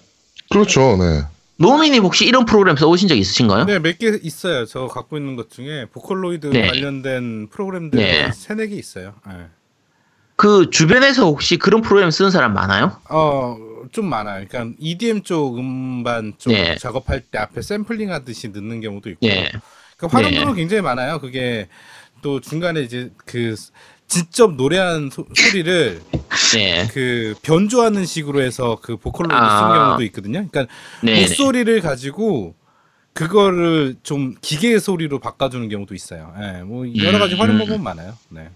[0.51, 0.97] 그렇죠.
[0.97, 1.25] 네.
[1.57, 3.65] 노미님 혹시 이런 프로그램 써보신 적 있으신가요?
[3.65, 4.65] 네, 몇 개 있어요.
[4.65, 6.69] 저 갖고 있는 것 중에 보컬로이드 네.
[6.69, 8.31] 관련된 프로그램들 네.
[8.33, 9.15] 세네 개 있어요.
[9.27, 9.35] 네.
[10.37, 12.93] 그 주변에서 혹시 그런 프로그램 쓰는 사람 많아요?
[13.11, 13.57] 어,
[13.91, 14.47] 좀 많아요.
[14.49, 16.77] 그러니까 EDM 쪽 음반 쪽 네.
[16.77, 19.27] 작업할 때 앞에 샘플링 하듯이 넣는 경우도 있고.
[19.27, 19.51] 예.
[19.97, 20.61] 그 활용도는 네.
[20.61, 21.21] 굉장히 많아요.
[21.21, 21.69] 그게
[22.23, 23.55] 또 중간에 이제 그
[24.07, 26.01] 직접 노래한 소, 소리를
[26.55, 26.89] 네.
[26.93, 29.59] 그 변조하는 식으로 해서 그 Vocaloid 아.
[29.59, 30.49] 쓰는 경우도 있거든요.
[30.49, 30.73] 그러니까
[31.03, 31.21] 네.
[31.21, 32.55] 목소리를 가지고
[33.13, 36.33] 그거를 좀 기계 소리로 바꿔주는 경우도 있어요.
[36.41, 37.41] 예, 뭐 여러 가지 음.
[37.41, 38.17] 활용 방법 많아요.
[38.29, 38.49] 네.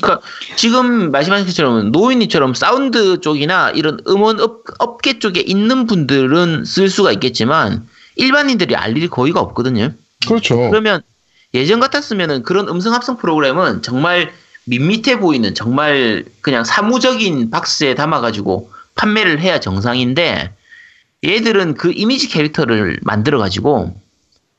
[0.00, 0.26] 그러니까
[0.56, 7.12] 지금 말씀하신 것처럼 노미님처럼 사운드 쪽이나 이런 음원 업, 업계 쪽에 있는 분들은 쓸 수가
[7.12, 7.86] 있겠지만
[8.16, 9.92] 일반인들이 알 일이 거의가 없거든요.
[10.26, 10.56] 그렇죠.
[10.70, 11.02] 그러면
[11.54, 14.32] 예전 같았으면은 그런 음성 합성 프로그램은 정말
[14.64, 20.52] 밋밋해 보이는 정말 그냥 사무적인 박스에 담아가지고 판매를 해야 정상인데
[21.24, 23.94] 얘들은 그 이미지 캐릭터를 만들어가지고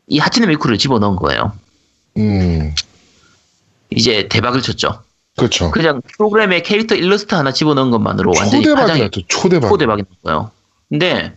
[0.08, 1.54] 이 하츠네 미쿠를 집어넣은 거예요.
[2.18, 2.74] 음,
[3.90, 5.04] 이제 대박을 쳤죠.
[5.38, 5.72] 그렇죠.
[5.72, 9.22] 그냥 프로그램에 캐릭터 일러스트 하나 집어넣은 것만으로 완전히 초대박이 파장이 났죠.
[9.28, 9.70] 초대박.
[9.70, 10.52] 초대박이 난 거예요.
[10.90, 11.34] 근데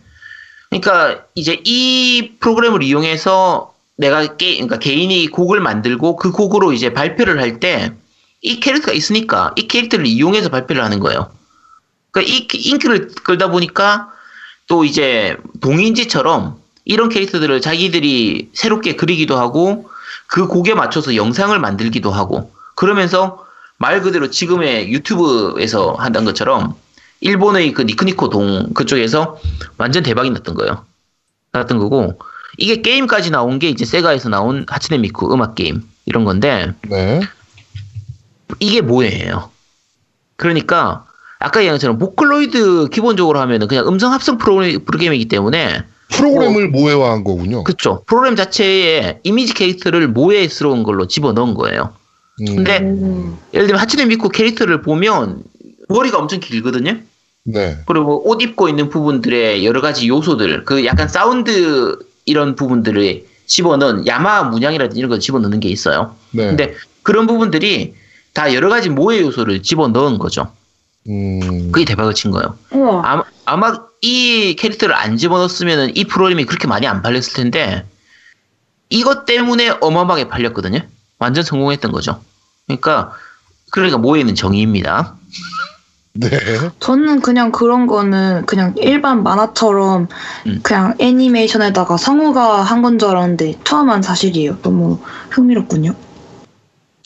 [0.69, 7.39] 그러니까 이제 이 프로그램을 이용해서 내가 게, 그러니까 개인이 곡을 만들고 그 곡으로 이제 발표를
[7.39, 7.91] 할 때
[8.43, 11.29] 이 캐릭터가 있으니까 이 캐릭터를 이용해서 발표를 하는 거예요.
[12.09, 14.09] 그러니까 이 인기를 끌다 보니까
[14.67, 19.87] 또 이제 동인지처럼 이런 캐릭터들을 자기들이 새롭게 그리기도 하고
[20.25, 23.45] 그 곡에 맞춰서 영상을 만들기도 하고 그러면서
[23.81, 26.75] 말 그대로 지금의 유튜브에서 한다는 것처럼
[27.19, 29.39] 일본의 그 니크니코 동 그쪽에서
[29.77, 30.85] 완전 대박이 났던 거예요.
[31.51, 32.19] 났던 거고
[32.59, 37.21] 이게 게임까지 나온 게 이제 세가에서 나온 하츠네 미쿠 음악 게임 이런 건데 네.
[38.59, 39.49] 이게 뭐예요?
[40.35, 41.07] 그러니까
[41.39, 47.63] 아까 얘기한 것처럼 보컬로이드 기본적으로 하면은 그냥 음성 합성 프로그램, 프로그램이기 때문에 프로그램을 모해화한 거군요.
[47.63, 51.99] 그쵸 프로그램 자체에 이미지 캐릭터를 모해스러운 걸로 집어넣은 거예요.
[52.41, 53.37] 음, 근데 음.
[53.53, 55.43] 예를 들면 하츠네 미쿠 캐릭터를 보면
[55.89, 56.97] 머리가 엄청 길거든요.
[57.43, 57.77] 네.
[57.85, 64.43] 그리고 옷 입고 있는 부분들의 여러 가지 요소들, 그 약간 사운드 이런 부분들을 집어넣은 야마
[64.43, 66.15] 문양이라든지 이런 걸 집어넣는 게 있어요.
[66.31, 66.47] 네.
[66.47, 67.95] 근데 그런 부분들이
[68.33, 70.51] 다 여러 가지 모해 요소를 집어넣은 거죠.
[71.09, 72.57] 음, 그게 대박을 친 거예요.
[72.71, 73.01] 우와.
[73.03, 77.85] 아마, 아마 이 캐릭터를 안 집어넣었으면 이 프로그램이 그렇게 많이 안 팔렸을 텐데
[78.89, 80.81] 이것 때문에 어마어마하게 팔렸거든요.
[81.17, 82.21] 완전 성공했던 거죠.
[82.79, 83.11] 그러니까
[83.71, 85.15] 그러니까 모해는 정의입니다.
[86.13, 86.29] 네.
[86.81, 90.09] 저는 그냥 그런 거는 그냥 일반 만화처럼
[90.45, 90.59] 음.
[90.61, 94.57] 그냥 애니메이션에다가 성우가 한 건 줄 알았는데 처음한 사실이에요.
[94.61, 94.99] 너무
[95.29, 95.95] 흥미롭군요.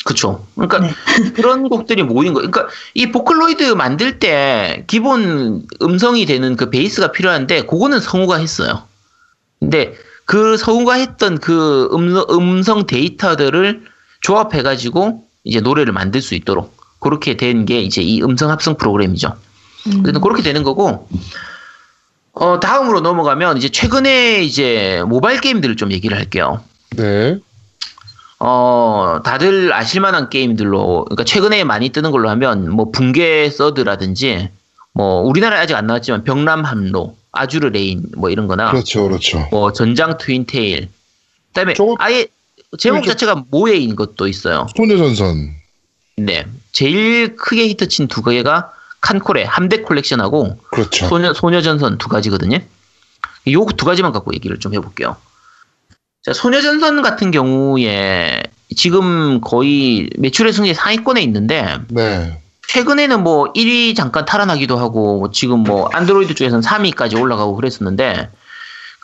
[0.05, 0.45] 그쵸.
[0.55, 0.91] 그러니까 네.
[1.35, 2.39] 그런 곡들이 모인 거.
[2.39, 8.83] 그러니까 이 보컬로이드 만들 때 기본 음성이 되는 그 베이스가 필요한데 그거는 성우가 했어요.
[9.59, 9.93] 근데
[10.25, 11.89] 그 성우가 했던 그
[12.31, 13.83] 음성 데이터들을
[14.21, 19.33] 조합해가지고 이제 노래를 만들 수 있도록 그렇게 된 게 이제 이 음성 합성 프로그램이죠.
[19.87, 20.01] 음.
[20.03, 21.07] 그래서 그렇게 되는 거고,
[22.33, 26.61] 어, 다음으로 넘어가면 이제 최근에 이제 모바일 게임들을 좀 얘기를 할게요.
[26.97, 27.37] 네.
[28.39, 34.49] 어, 다들 아실만한 게임들로, 그러니까 최근에 많이 뜨는 걸로 하면, 뭐, 붕괴 서드라든지,
[34.93, 39.07] 뭐, 우리나라에 아직 안 나왔지만, 벽람항로, Azur Lane, 뭐 이런 거나, 그렇죠.
[39.07, 39.47] 그렇죠.
[39.51, 40.87] 뭐, 전장 Twintail.
[40.87, 42.27] 그 다음에, 저거- 아예,
[42.77, 44.67] 제목 이렇게- 자체가 萌え인 것도 있어요.
[44.75, 45.51] 소녀전선.
[46.17, 46.45] 네.
[46.71, 51.07] 제일 크게 히트친 두 개가 艦これ, 함대 컬렉션하고, 그렇죠.
[51.07, 52.57] 소녀, 소녀전선 두 가지거든요.
[53.47, 55.15] 요 두 가지만 갖고 얘기를 좀 해볼게요.
[56.23, 58.41] 자, 소녀전선 같은 경우에
[58.75, 62.41] 지금 거의 매출 순위 상위권에 있는데, 네.
[62.67, 68.29] 최근에는 뭐 1위 잠깐 탈환하기도 하고, 뭐 지금 뭐 안드로이드 쪽에서는 3위까지 올라가고 그랬었는데,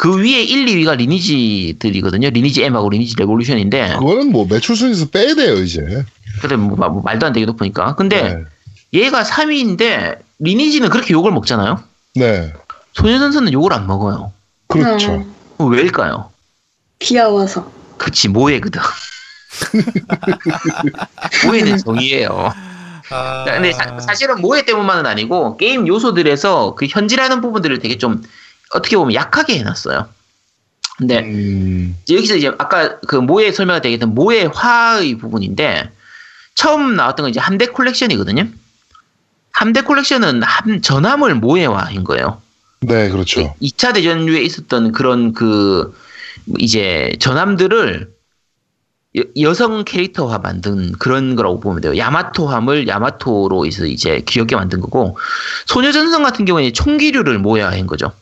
[0.01, 2.31] 그 위에 1, 2위가 리니지들이거든요.
[2.31, 6.03] 리니지 M하고 리니지 레볼루션인데, 그거는 뭐 매출 순위에서 빼야 돼요 이제.
[6.41, 7.93] 그래 뭐, 마- 뭐 말도 안 되게 높으니까.
[7.93, 8.43] 근데 네.
[8.93, 11.83] 얘가 3위인데, 리니지는 그렇게 욕을 먹잖아요?
[12.15, 12.51] 네.
[12.93, 14.33] 소녀전선은 욕을 안 먹어요.
[14.65, 15.23] 그렇죠.
[15.59, 16.31] 음, 왜일까요?
[16.97, 17.71] 귀여워서.
[17.97, 18.81] 그치 모해거든.
[21.45, 22.51] 모해는 정의예요.
[23.11, 23.43] 아...
[23.45, 28.23] 근데 사, 실은 모해 때문만은 아니고 게임 요소들에서 그 현질하는 부분들을 되게 좀
[28.73, 30.07] 어떻게 보면 약하게 해놨어요.
[30.97, 35.89] 근데 음, 여기서 이제 아까 그 모해 설명할 때 얘기했던 모해화의 부분인데
[36.55, 38.47] 처음 나왔던 건 이제 함대 콜렉션이거든요.
[39.51, 42.41] 함대 콜렉션은 함, 전함을 모해화인 거예요.
[42.81, 43.55] 네, 그렇죠.
[43.61, 45.95] 2차 대전 이후에 있었던 그런 그
[46.59, 48.11] 이제 전함들을
[49.39, 51.97] 여, 성 캐릭터화 만든 그런 거라고 보면 돼요.
[51.97, 55.17] 야마토함을 야마토로 해서 이제 귀엽게 만든 거고
[55.65, 58.13] 소녀전선 같은 경우에 총기류를 모여한 거죠.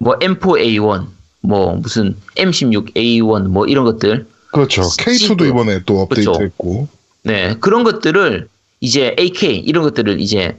[0.00, 1.06] 뭐 M4A1,
[1.42, 4.82] 뭐 무슨 M16A1 뭐 이런 것들 그렇죠.
[4.82, 6.32] K2도 이번에 또 그렇죠.
[6.32, 6.88] 업데이트했고.
[7.22, 8.48] 네, 그런 것들을
[8.80, 10.58] 이제 AK 이런 것들을 이제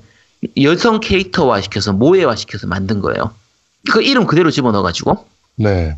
[0.61, 3.33] 여성 캐릭터화 시켜서 모해화 시켜서 만든 거예요.
[3.91, 5.97] 그 이름 그대로 집어넣어 가지고 네.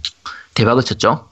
[0.53, 1.27] 대박을 쳤죠.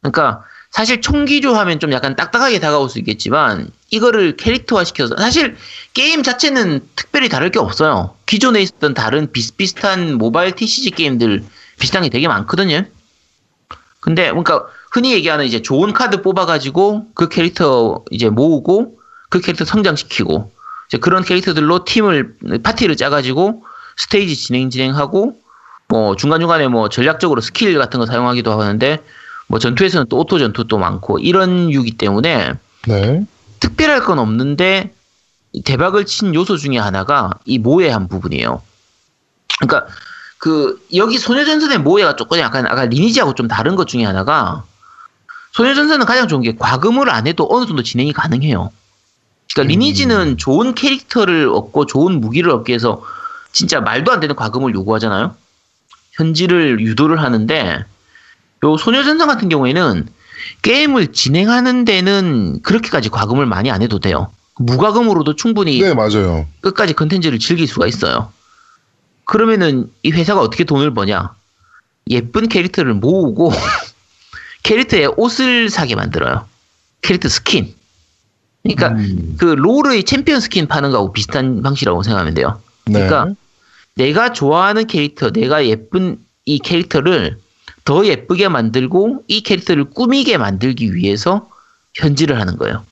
[0.00, 5.56] 그러니까 사실 총기류 하면 좀 약간 딱딱하게 다가올 수 있겠지만 이거를 캐릭터화 시켜서 사실
[5.94, 8.14] 게임 자체는 특별히 다를 게 없어요.
[8.26, 11.42] 기존에 있었던 다른 비슷비슷한 모바일 TCG 게임들
[11.78, 12.84] 비슷한 게 되게 많거든요.
[14.00, 18.98] 근데 그러니까 흔히 얘기하는 이제 좋은 카드 뽑아가지고 그 캐릭터 이제 모으고
[19.30, 20.50] 그 캐릭터 성장시키고
[20.88, 23.64] 이제 그런 캐릭터들로 팀을 파티를 짜가지고
[23.96, 25.38] 스테이지 진행 진행하고
[25.88, 29.02] 뭐 중간중간에 뭐 전략적으로 스킬 같은 거 사용하기도 하는데
[29.48, 32.54] 뭐 전투에서는 또 auto 전투도 많고 이런 류기 때문에
[32.86, 33.26] 네.
[33.60, 34.92] 특별할 건 없는데
[35.64, 38.62] 대박을 친 요소 중에 하나가 이 萌え한 부분이에요.
[39.58, 39.92] 그러니까
[40.36, 44.64] 그 여기 소녀전선의 萌え가 조금 약간 아까 Lineage하고 좀 다른 것 중에 하나가
[45.52, 48.70] 소녀전선은 가장 좋은 게 과금을 안 해도 어느 정도 진행이 가능해요.
[49.52, 53.02] 그러니까 리니지는 좋은 캐릭터를 얻고 좋은 무기를 얻기 위해서
[53.50, 55.34] 진짜 말도 안 되는 과금을 요구하잖아요.
[56.12, 57.84] 현질을 유도를 하는데
[58.64, 60.08] 요 소녀전선 같은 경우에는
[60.62, 64.30] 게임을 진행하는 데는 그렇게까지 과금을 많이 안 해도 돼요.
[64.58, 66.46] 무과금으로도 충분히 네, 맞아요.
[66.60, 68.32] 끝까지 컨텐츠를 즐길 수가 있어요.
[69.24, 71.34] 그러면은 이 회사가 어떻게 돈을 버냐?
[72.10, 73.52] 예쁜 캐릭터를 모으고
[74.64, 76.46] 캐릭터의 옷을 사게 만들어요.
[77.02, 77.74] 캐릭터 스킨.
[78.62, 79.36] 그러니까 음.
[79.38, 82.60] 그 LoL의 챔피언 스킨 파는 거하고 비슷한 방식이라고 생각하면 돼요.
[82.86, 83.06] 네.
[83.06, 83.34] 그러니까
[83.94, 87.38] 내가 좋아하는 캐릭터, 내가 예쁜 이 캐릭터를
[87.88, 91.48] 더 예쁘게 만들고 이 캐릭터를 꾸미게 만들기 위해서
[91.94, 92.84] 현질을 하는 거예요.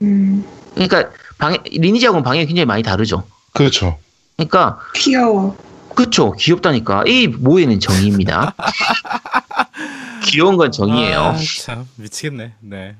[0.00, 0.44] 음,
[0.74, 3.26] 그러니까 방해, Lineage하고는 방향이 굉장히 많이 다르죠.
[3.52, 3.98] 그렇죠.
[4.36, 5.56] 그러니까 귀여워.
[5.96, 8.54] 그쵸 귀엽다니까 이 萌え는 정의입니다.
[10.26, 11.18] 귀여운 건 정의예요.
[11.18, 12.52] 아, 참 미치겠네.
[12.60, 12.94] 네.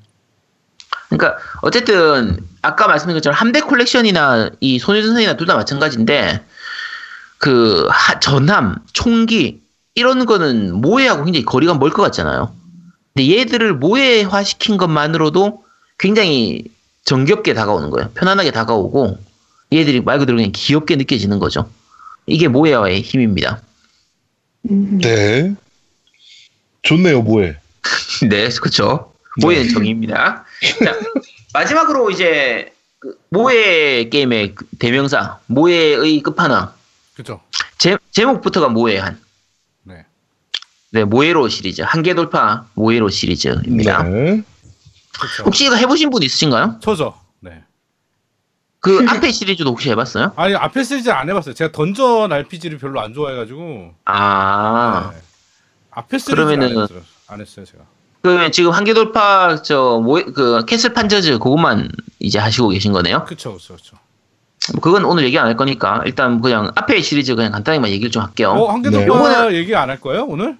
[1.07, 6.43] 그러니까 어쨌든 아까 말씀드린 것처럼 함대 콜렉션이나 이 소녀 전선이나 둘 다 마찬가지인데
[7.37, 9.61] 그 하- 전함, 총기
[9.97, 12.53] 이런 거는 모해하고 굉장히 거리가 멀 것 같잖아요.
[13.15, 15.63] 근데 얘들을 모해화 시킨 것만으로도
[15.97, 16.65] 굉장히
[17.03, 18.11] 정겹게 다가오는 거예요.
[18.13, 19.17] 편안하게 다가오고
[19.73, 21.67] 얘들이 말 그대로 그냥 귀엽게 느껴지는 거죠.
[22.27, 23.61] 이게 모해화의 힘입니다.
[24.69, 25.55] 음, 네.
[26.83, 27.57] 좋네요, 뭐해.
[28.29, 29.13] 네, 그렇죠.
[29.41, 30.45] 모해는 정의입니다.
[30.85, 30.99] 자,
[31.53, 36.71] 마지막으로 이제 그 모해 게임의 그 대명사, 모해의 끝판왕.
[37.15, 37.41] 그죠.
[37.79, 39.19] 제, 제목부터가 모해한.
[40.91, 40.99] 네.
[41.01, 41.81] 네, 모해로 시리즈.
[41.81, 44.03] 한계 돌파 모해로 시리즈입니다.
[44.03, 44.43] 네.
[45.19, 45.43] 그렇죠.
[45.45, 46.77] 혹시 이거 해보신 분 있으신가요?
[46.81, 47.15] 저죠.
[47.39, 47.63] 네.
[48.79, 50.31] 그 앞에 시리즈도 혹시 해봤어요?
[50.35, 51.53] 아니 앞에 시리즈 안 해봤어요.
[51.55, 53.93] 제가 dungeon RPG를 별로 안 좋아해가지고.
[54.05, 55.19] 아, 네.
[55.91, 57.01] 앞에 시리즈 그러면은- 안, 했어요.
[57.27, 57.83] 안 했어요 제가.
[58.21, 63.25] 그러면 지금 한계 돌파 저 萌え, 그 Castle Panzers 그것만 이제 하시고 계신 거네요?
[63.25, 63.95] 그쵸 그쵸 그쵸.
[64.73, 68.23] 뭐 그건 오늘 얘기 안 할 거니까 일단 그냥 앞에 시리즈 그냥 간단히만 얘기를 좀
[68.23, 68.49] 할게요.
[68.51, 69.05] 어 한계 네.
[69.05, 70.57] 돌파 얘기 안 할 거예요 오늘?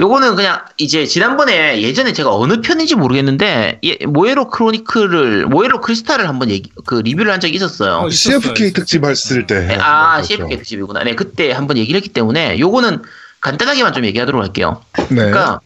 [0.00, 6.50] 요거는 그냥 이제 지난번에 예전에 제가 어느 편인지 모르겠는데 예, Moero Chronicle을 Moero Crystal을 한번
[6.50, 7.98] 얘기 그 리뷰를 한 적이 있었어요.
[7.98, 8.72] 어, 있었어요, CFK.
[8.72, 9.66] 특집 했을 때.
[9.66, 10.26] 네, 아 그렇죠.
[10.28, 11.04] CFK 특집이구나.
[11.04, 13.02] 네 그때 한번 얘기를 했기 때문에 요거는
[13.40, 14.82] 간단하게만 좀 얘기하도록 할게요.
[14.96, 15.16] 네.
[15.16, 15.60] 그러니까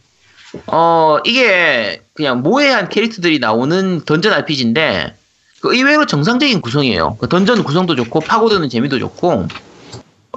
[0.67, 5.15] 어 이게 그냥 모해한 캐릭터들이 나오는 던전 RPG인데
[5.61, 7.17] 그 의외로 정상적인 구성이에요.
[7.21, 9.47] 그 던전 구성도 좋고 파고드는 재미도 좋고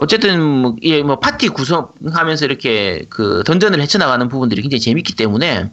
[0.00, 5.70] 어쨌든 뭐, 이뭐 파티 구성하면서 이렇게 그 던전을 헤쳐나가는 부분들이 굉장히 재밌기 때문에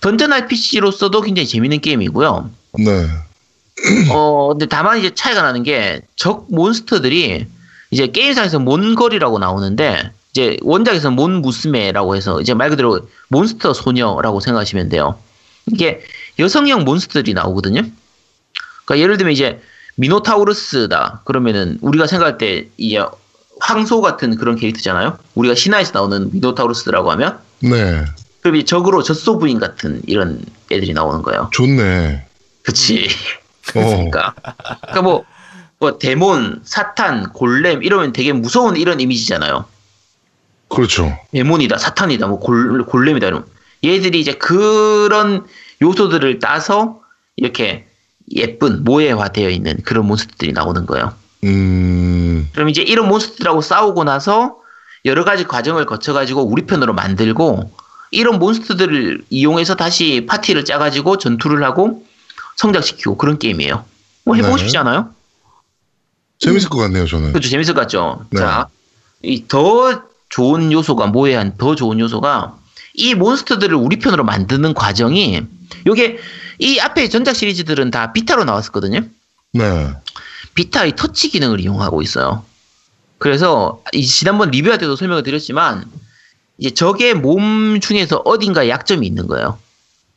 [0.00, 2.50] 던전 RPG로서도 굉장히 재밌는 게임이고요.
[2.78, 3.08] 네.
[4.12, 7.46] 어 근데 다만 이제 차이가 나는 게 적 몬스터들이
[7.90, 14.88] 이제 게임상에서 mon girl이라고 나오는데 이제 원작에서는 モン娘라고 해서 이제 말 그대로 몬스터 소녀라고 생각하시면
[14.88, 15.18] 돼요.
[15.70, 16.00] 이게
[16.38, 17.82] 여성형 몬스터들이 나오거든요.
[18.84, 19.60] 그러니까 예를 들면 이제
[19.96, 23.04] 미노타우루스다 그러면은 우리가 생각할 때 이제
[23.60, 25.18] 황소 같은 그런 캐릭터잖아요.
[25.34, 28.04] 우리가 신화에서 나오는 미노타우루스라고 하면 네.
[28.40, 31.48] 그럼 이제 적으로 젖소 부인 같은 이런 애들이 나오는 거예요.
[31.52, 32.26] 좋네.
[32.62, 33.08] 그치.
[33.74, 33.80] 어.
[33.80, 34.34] 그러니까.
[34.82, 35.24] 그러니까 뭐,
[35.78, 39.64] 뭐, 데몬, 사탄, 골렘, 이러면 되게 무서운 이런 이미지잖아요.
[40.68, 41.16] 그렇죠.
[41.32, 43.46] 데몬이다, 사탄이다, 뭐, 골, 골렘이다, 이러면.
[43.82, 45.46] 얘들이 이제 그런
[45.80, 47.00] 요소들을 따서
[47.36, 47.86] 이렇게
[48.32, 51.14] 예쁜, 모해화되어 있는 그런 몬스터들이 나오는 거예요.
[51.44, 52.48] 음.
[52.52, 54.56] 그럼 이제 이런 몬스터들하고 싸우고 나서
[55.04, 57.70] 여러 가지 과정을 거쳐가지고 우리 편으로 만들고
[58.10, 62.04] 이런 몬스터들을 이용해서 다시 파티를 짜가지고 전투를 하고
[62.56, 63.84] 성장시키고 그런 게임이에요.
[64.24, 64.62] 뭐 해보고 네.
[64.62, 65.10] 싶지 않아요?
[66.38, 67.32] 재밌을 것 같네요, 저는.
[67.32, 67.48] 그렇죠.
[67.48, 68.24] 재밌을 것 같죠?
[68.30, 68.38] 네.
[68.40, 68.68] 자,
[69.22, 72.56] 이 더 좋은 요소가 모해한 더 좋은 요소가
[72.94, 75.42] 이 몬스터들을 우리 편으로 만드는 과정이
[75.86, 76.18] 요게
[76.60, 79.00] 이 앞에 전작 시리즈들은 다 비타로 나왔었거든요.
[79.52, 79.90] 네.
[80.54, 82.44] 비타의 터치 기능을 이용하고 있어요.
[83.18, 85.84] 그래서 이 지난번 리뷰할 때도 설명을 드렸지만
[86.58, 89.58] 이제 적의 몸 중에서 어딘가 약점이 있는 거예요.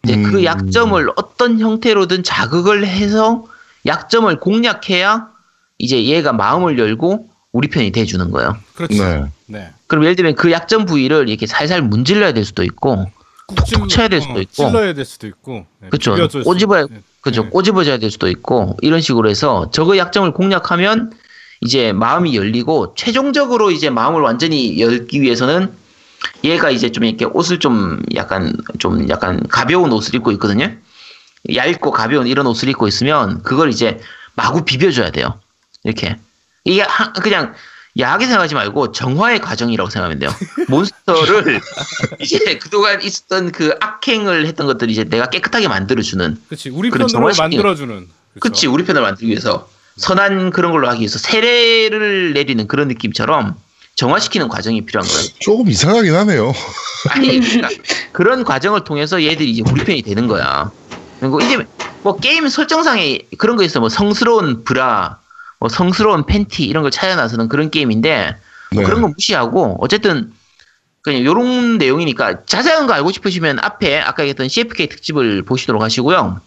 [0.04, 0.44] 이제 그 음.
[0.44, 3.46] 약점을 어떤 형태로든 자극을 해서
[3.86, 5.30] 약점을 공략해야
[5.78, 8.58] 이제 얘가 마음을 열고 우리 편이 돼주는 거예요.
[8.76, 9.04] 그렇죠.
[9.04, 9.26] 네.
[9.48, 9.72] 네.
[9.88, 13.10] 그럼 예를 들면 그 약점 부위를 이렇게 살살 문질러야 될 수도 있고,
[13.56, 14.70] 톡톡 쳐야 될 수도 있고.
[14.70, 15.66] 찔러야 될 수도 있고.
[15.80, 16.88] 네, 수도 꼬집어야-.
[16.89, 17.02] 네.
[17.22, 17.43] 그죠?
[17.43, 17.50] 네.
[17.50, 21.12] 꼬집어져야 될 수도 있고 이런 식으로 해서 적의 약점을 공략하면
[21.62, 25.72] 이제 마음이 열리고 최종적으로 이제 마음을 완전히 열기 위해서는
[26.43, 30.72] 얘가 이제 좀 이렇게 옷을 좀 약간 좀 약간 가벼운 옷을 입고 있거든요.
[31.54, 34.00] 얇고 가벼운 이런 옷을 입고 있으면 그걸 이제
[34.36, 35.39] 마구 비벼줘야 돼요.
[35.84, 36.18] 이렇게
[36.64, 37.54] 이게 하- 그냥
[38.00, 40.32] 야하게 생각하지 말고 정화의 과정이라고 생각하면 돼요.
[40.68, 41.62] 몬스터를
[42.20, 48.08] 이제 그동안 있었던 그 악행을 했던 것들 이제 내가 깨끗하게 만들어주는 그치 우리 편으로 만들어주는.
[48.39, 53.56] 그치 우리 편을 만들기 위해서 선한 그런 걸로 하기 위해서 세례를 내리는 그런 느낌처럼
[53.95, 55.28] 정화시키는 과정이 필요한 거예요.
[55.39, 56.54] 조금 이상하긴 하네요.
[57.10, 57.70] 아니 그러니까
[58.12, 60.72] 그런 과정을 통해서 얘들이 이제 우리 편이 되는 거야.
[61.20, 61.66] 그리고 이제
[62.04, 65.18] 뭐 게임 설정상에 그런 거 있어 뭐 성스러운 브라,
[65.60, 68.36] 뭐 성스러운 팬티 이런 걸 찾아 나서는 그런 게임인데
[68.74, 68.86] 뭐 네.
[68.86, 70.32] 그런 거 무시하고 어쨌든
[71.01, 76.41] 그냥 요런 내용이니까 자세한 거 알고 싶으시면 앞에 아까 얘기했던 CFK 특집을 보시도록 하시고요.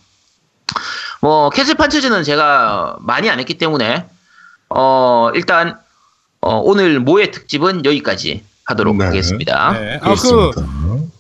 [1.23, 4.07] 뭐 Castle Panzers는 제가 많이 안 했기 때문에
[4.69, 5.79] 어 일단
[6.41, 9.05] 어, 오늘 모의 특집은 여기까지 하도록 네.
[9.07, 9.73] 하겠습니다.
[9.73, 9.95] 네.
[9.97, 10.63] 아그 그렇습니다.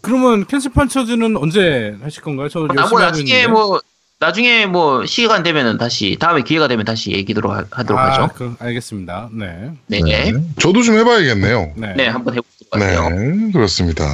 [0.01, 2.49] 그러면 Castle Panzers는 언제 하실 건가요?
[2.49, 3.47] 저 아, 열심히 뭐 나중에 있는데.
[3.49, 3.80] 뭐
[4.21, 8.29] 나중에 뭐 시간 되면은 다시 다음에 기회가 되면 다시 얘기도록 하, 하도록 아, 하죠.
[8.35, 9.31] 그, 알겠습니다.
[9.33, 9.71] 네.
[9.87, 10.01] 네.
[10.03, 10.31] 네.
[10.31, 10.43] 네.
[10.61, 11.73] 저도 좀 해봐야겠네요.
[11.77, 12.07] 네.
[12.07, 13.09] 한번 해보도록 하세요.
[13.09, 14.05] 네, 그렇습니다.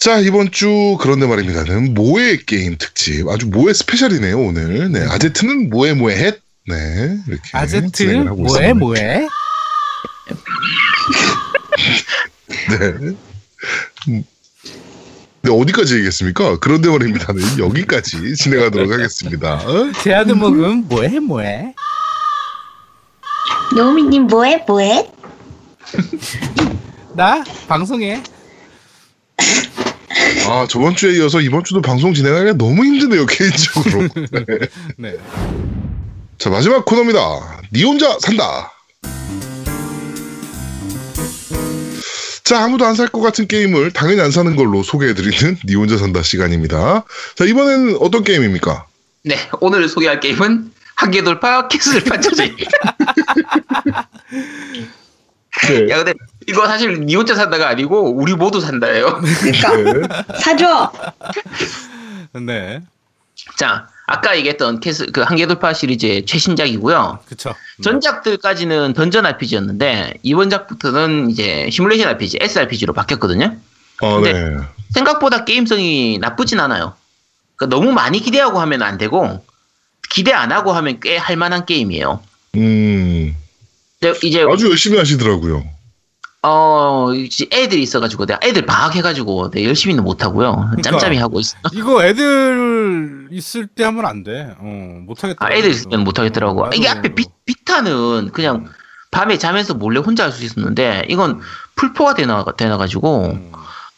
[0.00, 3.28] 자, 이번 주 그런데 말입니다는 모에 게임 특집.
[3.28, 4.90] 아주 모에 스페셜이네요, 오늘.
[4.90, 6.40] 네, 아제트는 모에 모에 헷.
[6.66, 7.50] 네, 이렇게.
[7.52, 8.32] 아제트 있습니다.
[8.34, 8.74] 뭐해?
[14.08, 14.18] 네.
[15.48, 15.54] 음.
[15.56, 16.58] 네, 어디까지 얘기했습니까?
[16.58, 19.54] 그런데 말입니다는 여기까지 진행하도록 하겠습니다.
[19.54, 19.92] 어?
[20.02, 21.74] 제아드 먹음 뭐해 뭐해?
[23.74, 25.10] 노미님 뭐해 뭐해?
[27.14, 28.22] 나 방송해.
[30.48, 34.08] 아, 저번 주에 이어서 이번 주도 방송 진행하기가 너무 힘드네요, 개인적으로.
[34.30, 34.68] 네.
[34.96, 35.16] 네.
[36.38, 37.18] 자, 마지막 코너입니다.
[37.72, 38.72] 니 혼자 산다.
[42.48, 46.22] 자, 아무도 안 살 것 같은 게임을 당연히 안 사는 걸로 소개해드리는 니 혼자 산다
[46.22, 47.04] 시간입니다.
[47.36, 48.86] 자, 이번에는 어떤 게임입니까?
[49.24, 52.96] 네, 오늘 소개할 게임은 한계 돌파 Castle Panzers입니다.
[55.68, 55.90] 네.
[55.90, 56.14] 야, 근데
[56.46, 59.20] 이거 사실 나 혼자 산다가 아니고 우리 모두 산다예요.
[59.20, 60.38] 그러니까 네.
[60.40, 60.90] 사줘.
[62.46, 62.80] 네.
[63.58, 67.18] 자, 아까 얘기했던 Castle 그 한계 돌파 시리즈의 최신작이고요.
[67.26, 67.54] 그쵸.
[67.82, 73.56] 전작들까지는 dungeon RPG였는데 이번 작부터는 이제 시뮬레이션 RPG, SRPG로 바뀌었거든요.
[74.00, 74.32] 어, 네.
[74.32, 74.56] 네.
[74.94, 76.94] 생각보다 게임성이 나쁘진 않아요.
[77.56, 79.44] 그러니까 너무 많이 기대하고 하면 안 되고
[80.08, 82.22] 기대 안 하고 하면 꽤 할 만한 게임이에요.
[82.56, 83.36] 음,
[84.00, 85.64] 이제, 이제 아주 열심히 하시더라고요.
[86.42, 87.08] 어
[87.52, 90.70] 애들이 있어가지고 내가 애들 방학해가지고 내가 열심히는 못 하고요.
[90.82, 91.56] 짬짬이 하고 있어.
[91.72, 94.54] 이거 애들 있을 때 하면 안 돼.
[94.58, 95.44] 어, 못 하겠다.
[95.44, 96.62] 아, 애들 있을 때는 못 하겠더라고.
[96.62, 96.76] 맞아.
[96.76, 98.66] 이게 앞에 비, 비타는 그냥
[99.10, 101.40] 밤에 자면서 몰래 혼자 할 수 있었는데 이건
[101.74, 103.52] 플포가 되나 되나가지고 음,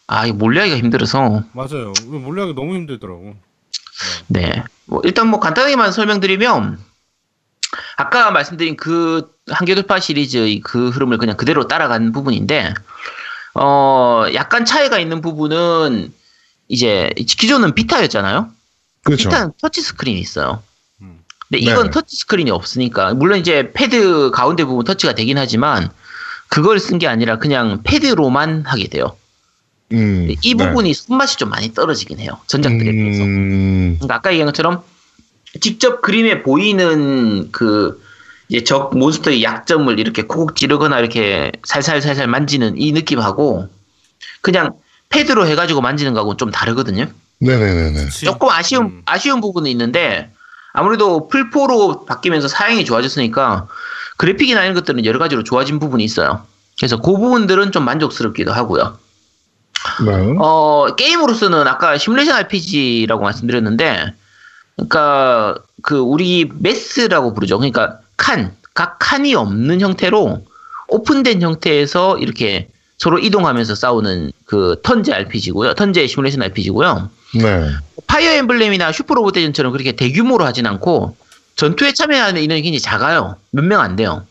[0.07, 1.93] 아 이거 몰래 하기가 힘들어서 맞아요.
[2.07, 3.35] 이거 몰래 하기 너무 힘들더라고.
[4.29, 4.65] 네.
[4.87, 6.79] 뭐 일단 뭐 간단하게만 설명드리면
[8.01, 12.73] 아까 말씀드린 그 한계돌파 시리즈의 그 흐름을 그냥 그대로 따라간 부분인데
[13.55, 16.13] 어 약간 차이가 있는 부분은
[16.69, 18.49] 이제 기존은 Vita였잖아요.
[19.05, 19.29] 그렇죠.
[19.29, 20.63] Vita는 터치 스크린이 있어요.
[21.03, 21.19] 음.
[21.49, 21.91] 근데 이건 네.
[21.91, 25.91] 터치 스크린이 없으니까 물론 이제 패드 가운데 부분 터치가 되긴 하지만
[26.49, 29.17] 그걸 쓴 게 아니라 그냥 패드로만 하게 돼요.
[29.93, 30.67] 음, 이 네.
[30.67, 32.39] 부분이 손맛이 좀 많이 떨어지긴 해요.
[32.47, 33.25] 전작들에 비해서.
[33.25, 34.83] 음, 그러니까 아까 얘기한 것처럼
[35.61, 38.03] 직접 그림에 보이는 그
[38.49, 43.69] 이제 적 몬스터의 약점을 이렇게 콕 찌르거나 이렇게 살살살살 만지는 이 느낌하고
[44.41, 44.75] 그냥
[45.09, 47.07] 패드로 해가지고 만지는 거하고 좀 다르거든요.
[47.39, 48.05] 네네네네.
[48.05, 48.25] 그치?
[48.25, 49.03] 조금 아쉬운 음.
[49.07, 50.31] 아쉬운 부분은 있는데
[50.73, 53.67] 아무래도 풀포로 바뀌면서 사양이 좋아졌으니까
[54.17, 56.43] 그래픽이나 이런 것들은 여러 가지로 좋아진 부분이 있어요.
[56.79, 58.99] 그래서 그 부분들은 좀 만족스럽기도 하고요.
[60.05, 60.35] 네.
[60.39, 64.13] 어, 게임으로서는 아까 시뮬레이션 RPG라고 말씀드렸는데,
[64.89, 67.59] 그러니까 그 우리 메스라고 부르죠.
[67.59, 70.45] 그러니까 칸, 각 칸이 없는 형태로
[70.89, 72.69] 오픈된 형태에서 이렇게
[72.99, 75.75] 서로 이동하면서 싸우는 그 턴제 RPG고요.
[75.75, 77.11] 턴제 시뮬레이션 RPG고요.
[77.35, 77.71] 네.
[78.07, 81.17] 파이어 엠블렘이나 슈퍼로봇 대전처럼 그렇게 대규모로 하진 않고
[81.57, 83.37] 전투에 참여하는 인원이 굉장히 작아요.
[83.53, 84.27] 몇 명 안 돼요.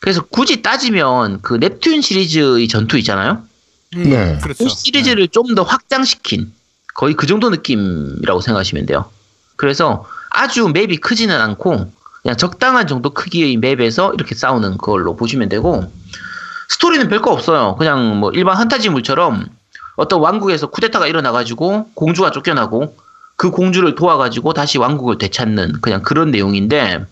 [0.00, 3.42] 그래서 굳이 따지면 그 넵튠 시리즈의 전투 있잖아요.
[3.96, 4.38] 음, 네.
[4.42, 4.64] 그렇죠.
[4.64, 6.52] 그 시리즈를 좀더 확장시킨
[6.94, 9.10] 거의 그 정도 느낌이라고 생각하시면 돼요.
[9.58, 11.92] 그래서 아주 맵이 크지는 않고
[12.22, 15.92] 그냥 적당한 정도 크기의 맵에서 이렇게 싸우는 걸로 보시면 되고
[16.68, 17.76] 스토리는 별거 없어요.
[17.76, 19.48] 그냥 뭐 일반 판타지물처럼
[19.96, 22.96] 어떤 왕국에서 쿠데타가 일어나가지고 공주가 쫓겨나고
[23.36, 27.04] 그 공주를 도와가지고 다시 왕국을 되찾는 그냥 그런 내용인데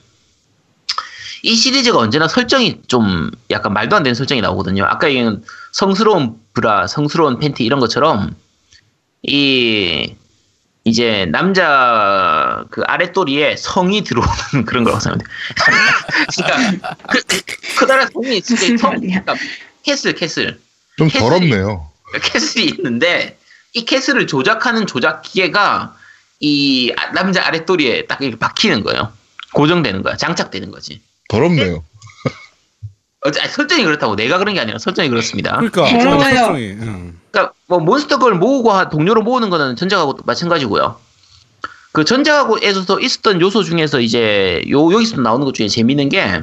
[1.43, 4.85] 이 시리즈가 언제나 설정이 좀 약간 말도 안 되는 설정이 나오거든요.
[4.85, 5.43] 아까 얘기한
[5.73, 8.35] 성스러운 브라, 성스러운 팬티 이런 것처럼
[9.23, 10.15] 이
[10.87, 15.25] 이제 남자 그 아랫도리에 성이 들어오는 그런 거라고 돼.
[16.37, 17.21] 그러니까 그,
[17.77, 18.91] 커다란 성이 있을 성.
[19.01, 19.35] 그러니까
[19.83, 20.61] castle castle
[20.97, 21.91] 좀 castle이- 더럽네요.
[22.23, 23.37] castle이 있는데
[23.73, 25.97] 이 castle을 조작하는 조작 기계가
[26.39, 29.13] 이 아- 남자 아랫도리에 딱 이렇게 박히는 거예요.
[29.55, 30.17] 고정되는 거야.
[30.17, 31.03] 장착되는 거지.
[31.29, 31.83] 더럽네요.
[33.27, 35.57] 어째- 아니, 설정이 그렇다고 내가 그런 게 아니라 설정이 그렇습니다.
[35.57, 35.85] 그러니까.
[35.99, 37.19] 그런 설정이, 응.
[37.31, 40.99] 그러니까 뭐 monster girl 모으고 하- 동료로 모으는 거는 전작하고 마찬가지고요.
[41.93, 46.43] 그 전작하고에서 있었던 요소 중에서 이제 요 여기서 나오는 것 중에 재밌는 게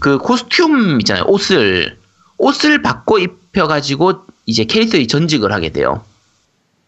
[0.00, 1.24] 그 코스튬 있잖아요.
[1.28, 1.96] 옷을
[2.36, 6.04] 옷을 바꿔 입혀 가지고 이제 캐릭터의 전직을 하게 돼요.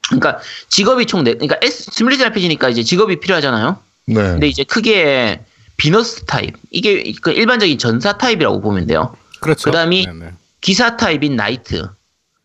[0.08, 0.38] 그러니까
[0.68, 3.78] 직업이 총 네, 그러니까 S, 시뮬레이션 RPG니까 이제 직업이 필요하잖아요.
[4.06, 4.14] 네.
[4.14, 5.44] 근데 이제 크게
[5.76, 9.16] 비너스 타입 이게 그 일반적인 전사 타입이라고 보면 돼요.
[9.40, 9.70] 그렇죠.
[9.70, 10.32] 그다음이 네네.
[10.60, 11.88] 기사 타입인 knight,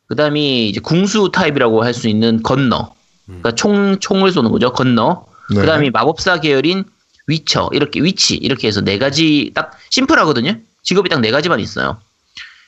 [0.07, 2.93] 그 다음이 이제 궁수 타입이라고 할 수 있는 gunner,
[3.25, 5.25] 그러니까 총 총을 쏘는 거죠 gunner.
[5.49, 5.61] 네.
[5.61, 6.83] 그 다음이 마법사 계열인
[7.27, 10.57] 위쳐 이렇게 witch 이렇게 해서 네 가지 딱 심플하거든요.
[10.83, 11.97] 직업이 딱 네 가지만 있어요.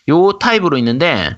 [0.10, 1.36] 요 타입으로 있는데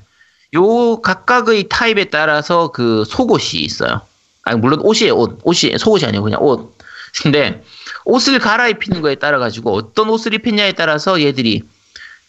[0.54, 4.02] 요 각각의 타입에 따라서 그 속옷이 있어요.
[4.44, 6.78] 아니 물론 옷이에요 옷 옷이 속옷이 아니고 그냥 옷.
[7.24, 7.64] 근데
[8.06, 11.64] 옷을 갈아입히는 거에 따라 가지고 어떤 옷을 입혔냐에 따라서 얘들이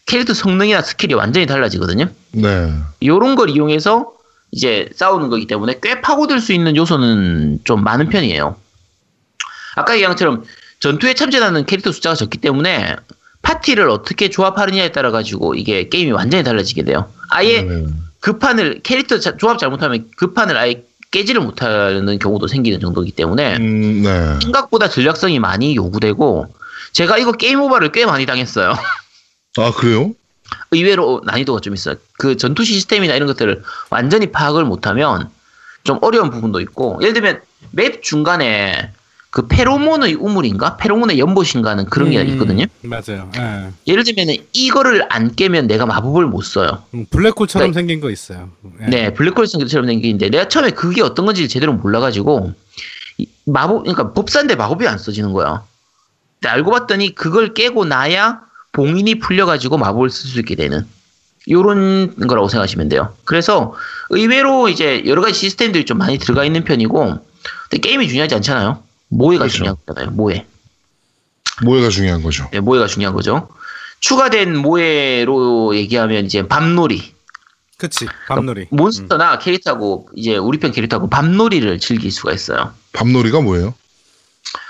[0.07, 2.09] 캐릭터 성능이나 스킬이 완전히 달라지거든요.
[2.33, 2.72] 네.
[3.05, 4.12] 요런 걸 이용해서
[4.53, 8.57] 이제 싸우는 거기 때문에 꽤 파고들 수 있는 요소는 좀 많은 편이에요.
[9.74, 10.45] 아까 얘기한 것처럼
[10.81, 12.97] 전투에 참전하는 캐릭터 숫자가 적기 때문에
[13.43, 17.11] 파티를 어떻게 조합하느냐에 따라 가지고 이게 게임이 완전히 달라지게 돼요.
[17.31, 17.85] 아예 네.
[18.20, 20.83] 그 판을 캐릭터 자- 조합 잘못하면 그 판을 아예
[21.16, 24.38] 깨지를 못하는 경우도 생기는 정도이기 때문에 음, 네.
[24.42, 26.54] 생각보다 전략성이 많이 요구되고
[26.92, 28.74] 제가 이거 게임 오버를 꽤 많이 당했어요.
[29.56, 30.12] 아, 그래요?
[30.70, 31.96] 의외로 난이도가 좀 있어요.
[32.18, 35.30] 그 전투 시스템이나 이런 것들을 완전히 파악을 못하면
[35.84, 37.40] 좀 어려운 부분도 있고, 예를 들면
[37.70, 38.92] 맵 중간에
[39.37, 40.78] 그 페로몬의 우물인가?
[40.78, 42.64] 페로몬의 연못인가는 그런 게 음, 있거든요.
[42.80, 43.30] 맞아요.
[43.37, 43.70] 예.
[43.87, 46.84] 예를 들면 이거를 안 깨면 내가 마법을 못 써요.
[46.95, 47.74] 음, 블랙홀처럼 네.
[47.74, 48.49] 생긴 거 있어요.
[48.80, 48.87] 예.
[48.87, 52.55] 네, 블랙홀 성처럼 생기는데 내가 처음에 그게 어떤 건지 제대로 몰라가지고
[53.18, 55.64] 이 마법, 그러니까 법사인데 마법이 안 써지는 거야.
[56.41, 58.41] 근데 알고 봤더니 그걸 깨고 나야
[58.72, 60.87] 봉인이 풀려가지고 마법을 쓸 수 있게 되는
[61.51, 63.14] 요런 거라고 생각하시면 돼요.
[63.26, 63.74] 그래서
[64.09, 67.18] 의외로 이제 여러 가지 시스템들이 좀 많이 들어가 있는 편이고,
[67.68, 68.86] 근데 게임이 중요하지 않잖아요.
[69.09, 69.57] 모해가 그렇죠.
[69.59, 70.11] 중요한 거잖아요.
[70.12, 70.46] 모해.
[71.62, 72.48] 모해가 중요한 거죠.
[72.52, 73.48] 네, 모해가 중요한 거죠.
[74.00, 77.14] 추가된 모해로 얘기하면 이제 밤놀이.
[77.78, 78.07] 그치.
[78.28, 78.66] 밤놀이.
[78.70, 82.72] 몬스터나 캐릭터하고 이제 우리 편 캐릭터하고 밤놀이를 즐길 수가 있어요.
[82.92, 83.74] 밤놀이가 뭐예요?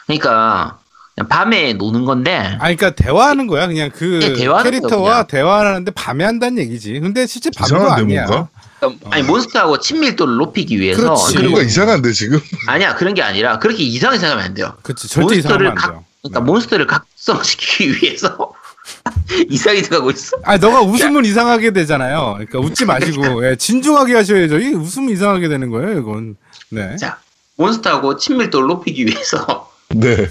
[0.07, 0.79] 그러니까
[1.15, 3.67] 그냥 밤에 노는 건데 아니, 그러니까 대화하는 거야.
[3.67, 5.27] 그냥 그 네, 대화하는 캐릭터와 거 그냥.
[5.29, 6.99] 대화를 하는데 밤에 한다는 얘기지.
[7.01, 8.27] 근데 실제 밤도 아니야.
[8.27, 8.49] 뭔가?
[8.81, 11.37] 그러니까 아니 몬스터하고 친밀도를 높이기 위해서 그렇지.
[11.37, 12.41] 그리고 이상한데, 지금?
[12.67, 14.77] 아니야 그런 게 아니라 그렇게 이상하게 생각하면 안 돼요.
[14.83, 15.09] 그치.
[15.09, 16.05] 절대 몬스터를 이상하면 안각 돼요.
[16.23, 16.45] 그러니까 네.
[16.47, 18.53] 몬스터를 각성시키기 위해서
[19.49, 20.37] 이상하게 생각하고 있어.
[20.45, 22.35] 아니, 너가 웃으면 이상하게 되잖아요.
[22.35, 24.59] 그러니까 웃지 마시고, 예, 진중하게 하셔야죠.
[24.59, 26.37] 이 웃으면 이상하게 되는 거예요, 이건.
[26.71, 26.97] 네.
[26.97, 27.19] 자
[27.57, 30.29] 몬스터하고 친밀도를 높이기 위해서 네.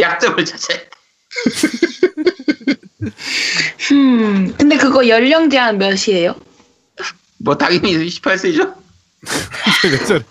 [0.00, 0.88] 약점을 찾아야 돼.
[3.92, 6.34] 음, 근데 그거 연령 제한 몇이에요?
[7.44, 8.74] 뭐 당연히 18세죠.
[9.84, 10.22] 왜 저래?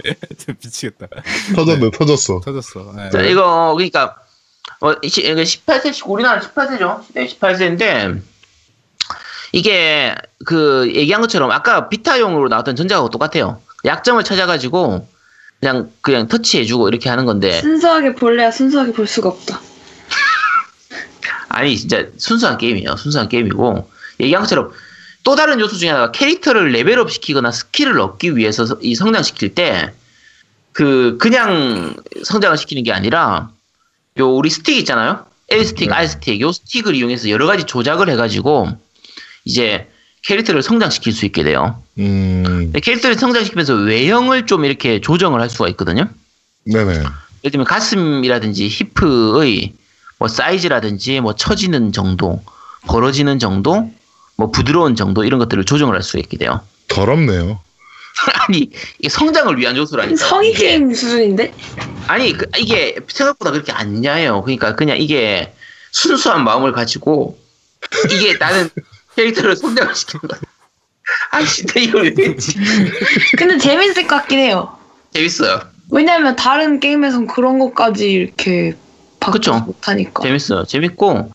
[0.47, 1.07] 미치겠다.
[1.55, 2.39] 터졌네, 터졌어.
[2.43, 2.93] 터졌어.
[3.05, 3.09] 예.
[3.09, 4.17] 자, 이거 그러니까
[4.81, 7.03] 어, 시- 이거 18세 우리나라 18세죠.
[7.13, 8.21] 네, 18세인데
[9.53, 13.61] 이게 그 얘기한 것처럼 아까 비타용으로 나왔던 전작하고 똑같아요.
[13.85, 15.07] 약점을 찾아가지고
[15.59, 19.59] 그냥 그냥 터치해주고 이렇게 하는 건데 순수하게 볼래야 순수하게 볼 수가 없다.
[21.49, 22.95] 아니 진짜 순수한 게임이에요.
[22.97, 23.89] 순수한 게임이고
[24.21, 24.71] 얘기한 것처럼
[25.23, 29.91] 또 다른 요소 중에 하나가 캐릭터를 레벨업 시키거나 스킬을 얻기 위해서 서- 이 성장시킬 때
[30.73, 33.51] 그 그냥 성장을 시키는 게 아니라
[34.19, 35.25] 요 우리 스틱 있잖아요.
[35.49, 35.93] L 스틱, 네.
[35.95, 38.69] R 스틱, 요 스틱을 이용해서 여러 가지 조작을 해가지고
[39.43, 39.89] 이제
[40.23, 41.83] 캐릭터를 성장시킬 수 있게 돼요.
[41.99, 46.07] 음, 캐릭터를 성장시키면서 외형을 좀 이렇게 조정을 할 수가 있거든요.
[46.63, 46.91] 네네.
[46.93, 49.73] 예를 들면 가슴이라든지 히프의
[50.19, 52.41] 뭐 사이즈라든지 뭐 처지는 정도,
[52.87, 53.91] 벌어지는 정도,
[54.41, 56.61] 뭐 부드러운 정도 이런 것들을 조정을 할 수 있게 돼요.
[56.87, 57.59] 더럽네요.
[58.47, 60.17] 아니 이게 성장을 위한 요소라니까.
[60.17, 61.53] 성인 이게- 게임 수준인데?
[62.07, 64.41] 아니 그- 이게 생각보다 그렇게 안 야해요.
[64.41, 65.53] 그러니까 그냥 이게
[65.91, 67.37] 순수한 마음을 가지고
[68.09, 68.67] 이게 나는
[69.15, 70.39] 캐릭터를 성장을 시키는 거야.
[71.31, 72.55] 아 진짜 이걸 왜 했지?
[73.37, 74.75] 근데 재밌을 것 같긴 해요.
[75.13, 75.61] 재밌어요.
[75.91, 78.73] 왜냐면 다른 게임에선 그런 것까지 이렇게
[79.19, 79.59] 바꾸지 그쵸.
[79.65, 80.23] 못하니까.
[80.23, 80.63] 재밌어요.
[80.65, 81.31] 재밌고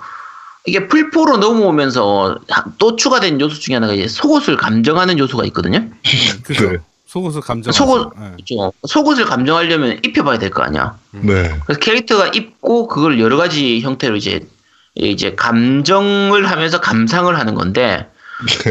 [0.67, 2.39] 이게 풀포로 넘어오면서
[2.79, 5.79] 또 추가된 요소 중에 하나가 이제 속옷을 감정하는 요소가 있거든요.
[5.79, 5.93] 음,
[6.43, 6.73] 그죠.
[6.73, 6.79] 네.
[7.07, 7.73] 속옷을 감정.
[7.73, 8.33] 속옷, 네.
[8.37, 8.73] 그죠?
[8.87, 10.99] 속옷을 감정하려면 입혀봐야 될 거 아니야.
[11.13, 11.57] 네.
[11.65, 14.41] 그래서 캐릭터가 입고 그걸 여러 가지 형태로 이제
[14.97, 18.09] 이제 감정을 하면서 감상을 하는 건데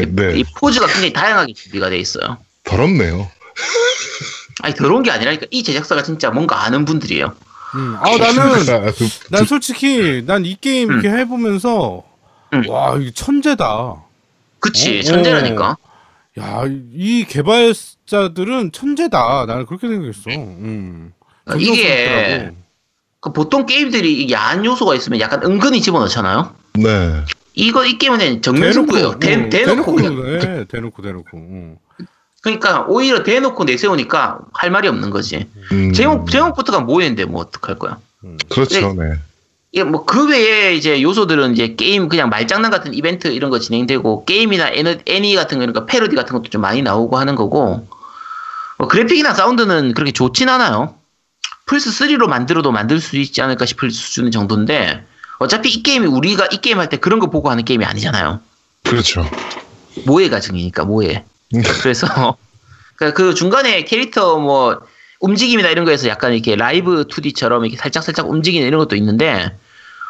[0.09, 0.33] 네.
[0.37, 2.37] 이 포즈가 굉장히 다양하게 준비가 돼 있어요.
[2.63, 3.29] 더럽네요.
[4.63, 7.33] 아니 더러운 게 아니라니까 이 제작사가 진짜 뭔가 아는 분들이에요.
[7.75, 7.95] 음.
[7.99, 8.41] 아 나는
[8.73, 12.03] 아, 그- 난 솔직히 난 이 게임 이렇게 해보면서
[12.53, 12.69] 음.
[12.69, 13.95] 와 이게 천재다.
[14.59, 15.77] 그치 어, 천재라니까.
[16.37, 19.45] 야이 개발자들은 천재다.
[19.47, 20.21] 나는 그렇게 생각했어.
[20.31, 21.13] 음.
[21.57, 22.55] 이게 존경스럽더라고.
[23.21, 26.53] 그 보통 게임들이 이 야한 요소가 있으면 약간 은근히 집어넣잖아요.
[26.73, 27.23] 네.
[27.53, 29.17] 이거 이 게임은 정면 승부예요.
[29.19, 30.39] 대, 응, 대놓고 그냥.
[30.39, 31.37] 네, 대놓고 대놓고.
[31.37, 31.77] 응.
[32.45, 35.47] 그러니까 오히려 대놓고 내세우니까 할 말이 없는 거지.
[35.71, 37.97] 음, 제목 제목부터가 뭐였는데 뭐 어떡할 거야.
[38.49, 38.93] 그렇죠.
[38.93, 39.13] 네.
[39.71, 44.69] 이게 뭐그 외에 이제 요소들은 이제 게임 그냥 말장난 같은 이벤트 이런 거 진행되고 게임이나
[44.73, 47.87] 애니, 애니 같은 거 그러니까 패러디 같은 것도 좀 많이 나오고 하는 거고
[48.77, 50.93] 뭐 그래픽이나 사운드는 그렇게 좋진 않아요.
[51.65, 55.03] 플스 3로 만들어도 만들 수 있지 않을까 싶을 수준 정도인데
[55.39, 58.39] 어차피 이 게임이 우리가 이 게임 할 때 그런 거 보고 하는 게임이 아니잖아요.
[58.83, 59.27] 그렇죠.
[60.05, 61.25] 모해가 증이니까 모해.
[61.81, 62.37] 그래서
[62.95, 64.79] 그- 그 중간에 캐릭터 뭐
[65.19, 69.55] 움직임이나 이런 거에서 약간 이렇게 라이브 2D처럼 이렇게 살짝 살짝 움직이는 이런 것도 있는데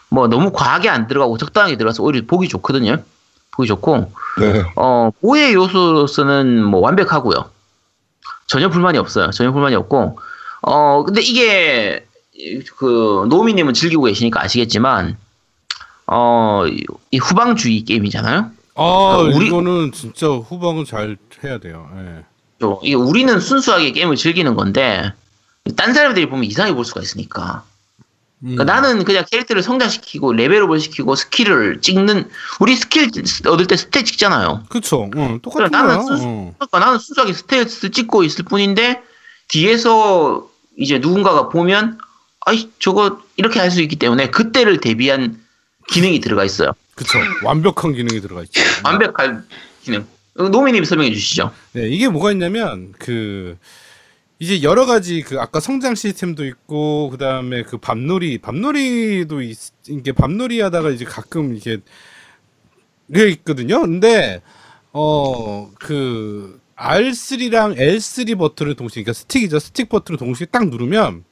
[0.10, 3.04] 뭐 너무 과하게 안 들어가고 적당하게 들어가서 오히려 보기 좋거든요.
[3.52, 4.64] 보기 좋고 네.
[4.76, 7.50] 어 모해 요소로서는 뭐 완벽하고요.
[8.48, 9.32] 전혀 불만이 없어요.
[9.32, 10.20] 전혀 불만이 없고
[10.62, 15.18] 어 근데 이게 이- 그 노미님은 즐기고 계시니까 아시겠지만
[16.08, 16.84] 어이
[17.22, 18.52] 후방주의 게임이잖아요.
[18.76, 21.90] 아 그러니까 우리- 이거는 진짜 후방은 잘 해야 돼요.
[21.98, 22.24] 예.
[22.60, 25.12] 또 이게 우리는 순수하게 게임을 즐기는 건데
[25.76, 27.64] 딴 사람들이 보면 이상해 볼 수가 있으니까
[28.44, 28.56] 음.
[28.56, 33.10] 그러니까 나는 그냥 캐릭터를 성장시키고 레벨업을 시키고 스킬을 찍는 우리 스킬
[33.48, 35.10] 얻을 때 스탯 찍잖아요 그쵸.
[35.16, 36.06] 응, 똑같은 그래, 나는.
[36.06, 36.54] 순수- 응.
[36.58, 39.02] 그러니까 나는 순수하게 스탯을 찍고 있을 뿐인데
[39.50, 40.48] 뒤에서
[40.78, 41.98] 이제 누군가가 보면
[42.46, 45.42] 아이 저거 이렇게 할 수 있기 때문에 그때를 대비한
[45.88, 47.20] 기능이 들어가 있어요 그쵸.
[47.44, 48.62] 완벽한 기능이 들어가 있죠.
[48.84, 49.48] 완벽한
[49.84, 53.58] 기능 노미님 설명해 주시죠 네, 이게 뭐가 있냐면 그
[54.40, 60.12] 이제 여러 가지 그 아까 성장 시스템도 있고 그 다음에 그 밤놀이 밤놀이도 있, 이게
[60.12, 61.78] 밤놀이 하다가 이제 가끔 이게
[63.14, 63.82] 게 있거든요.
[63.82, 64.42] 근데
[64.92, 69.60] 어 그 R3랑 L3 버튼을 동시에 그러니까 스틱이죠.
[69.60, 71.24] 스틱 버튼을 동시에 딱 누르면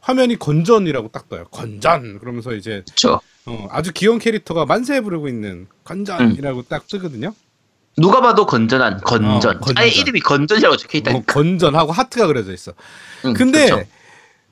[0.00, 1.44] 화면이 건전이라고 딱 떠요.
[1.50, 2.18] 건전.
[2.20, 7.34] 그러면서 이제 그렇죠 어, 아주 귀여운 캐릭터가 만세 부르고 있는 건전이라고 딱 뜨거든요.
[7.96, 9.56] 누가 봐도 건전한 건전.
[9.56, 9.78] 어, 건전.
[9.78, 11.16] 아예 이름이 건전이라고 적혀 있다.
[11.16, 12.72] 어, 건전하고 하트가 그려져 있어.
[13.24, 13.88] 응, 근데 그렇죠.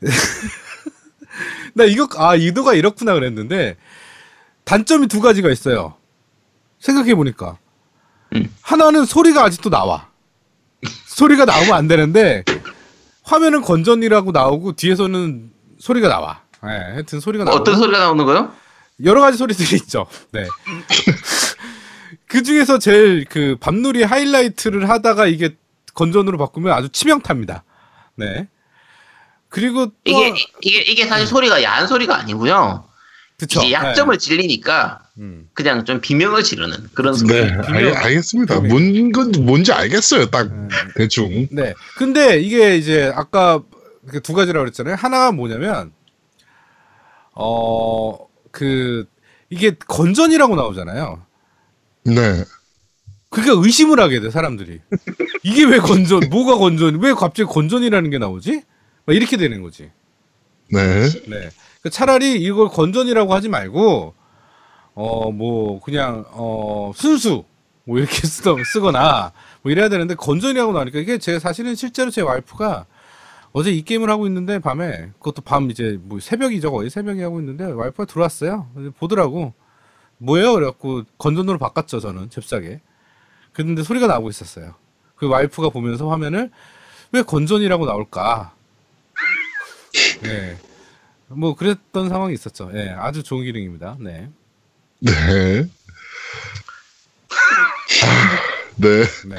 [1.74, 3.76] 나 이거 아 의도가 이렇구나 그랬는데
[4.64, 5.94] 단점이 두 가지가 있어요.
[6.80, 7.58] 생각해 보니까
[8.34, 8.52] 음.
[8.62, 10.08] 하나는 소리가 아직도 나와.
[11.06, 12.44] 소리가 나오면 안 되는데
[13.22, 16.40] 화면은 건전이라고 나오고 뒤에서는 소리가 나와.
[16.64, 17.56] 예, 하여튼 소리가 나와.
[17.58, 18.52] 어떤 소리가 나오는 거요?
[19.04, 20.06] 여러 가지 소리들이 있죠.
[20.32, 20.46] 네.
[22.28, 25.56] 그 중에서 제일 그 밤놀이 하이라이트를 하다가 이게
[25.94, 27.64] 건전으로 바꾸면 아주 치명타입니다.
[28.16, 28.48] 네.
[29.48, 32.84] 그리고 또 이게 이게 이게 사실 소리가 야한 소리가 아니고요.
[33.38, 33.60] 그쵸.
[33.60, 35.22] 이제 약점을 질리니까 네.
[35.22, 35.48] 음.
[35.52, 37.34] 그냥 좀 비명을 지르는 그런 소리.
[37.34, 37.50] 네.
[37.66, 38.60] 알, 알겠습니다.
[38.60, 40.26] 뭔, 건 뭔지 알겠어요.
[40.30, 40.68] 딱 네.
[40.96, 41.46] 대충.
[41.50, 41.74] 네.
[41.96, 43.62] 근데 이게 이제 아까
[44.08, 44.96] 그두 가지라고 그랬잖아요.
[44.96, 45.92] 하나가 뭐냐면
[47.32, 48.26] 어
[48.56, 49.04] 그
[49.50, 51.22] 이게 건전이라고 나오잖아요.
[52.04, 52.44] 네.
[53.28, 54.80] 그러니까 의심을 하게 돼 사람들이
[55.42, 58.62] 이게 왜 건전 뭐가 건전 왜 갑자기 건전이라는 게 나오지
[59.04, 59.90] 막 이렇게 되는 거지
[60.70, 61.02] 네.
[61.02, 64.14] 네 그러니까 차라리 이걸 건전이라고 하지 말고
[64.94, 67.44] 어 뭐 그냥 어 순수
[67.84, 68.42] 뭐 이렇게 쓰,
[68.72, 72.86] 쓰거나 뭐 이래야 되는데 건전이라고 나오니까 이게 제 사실은 실제로 제 와이프가
[73.56, 77.64] 어제 이 게임을 하고 있는데 밤에 그것도 밤 이제 뭐 새벽이죠 거의 새벽에 하고 있는데
[77.64, 79.54] 와이프가 들어왔어요 보더라고
[80.18, 82.82] 뭐예요 그래갖고 건전으로 바꿨죠 저는 잽싸게
[83.54, 84.74] 근데 소리가 나오고 있었어요
[85.14, 86.50] 그 와이프가 보면서 화면을
[87.12, 88.52] 왜 건전이라고 나올까
[90.20, 90.58] 네.
[91.28, 94.28] 뭐 그랬던 상황이 있었죠 예 아주 좋은 기능입니다 네
[95.00, 95.66] 네.
[97.30, 98.36] 아,
[98.76, 99.04] 네.
[99.26, 99.36] 네.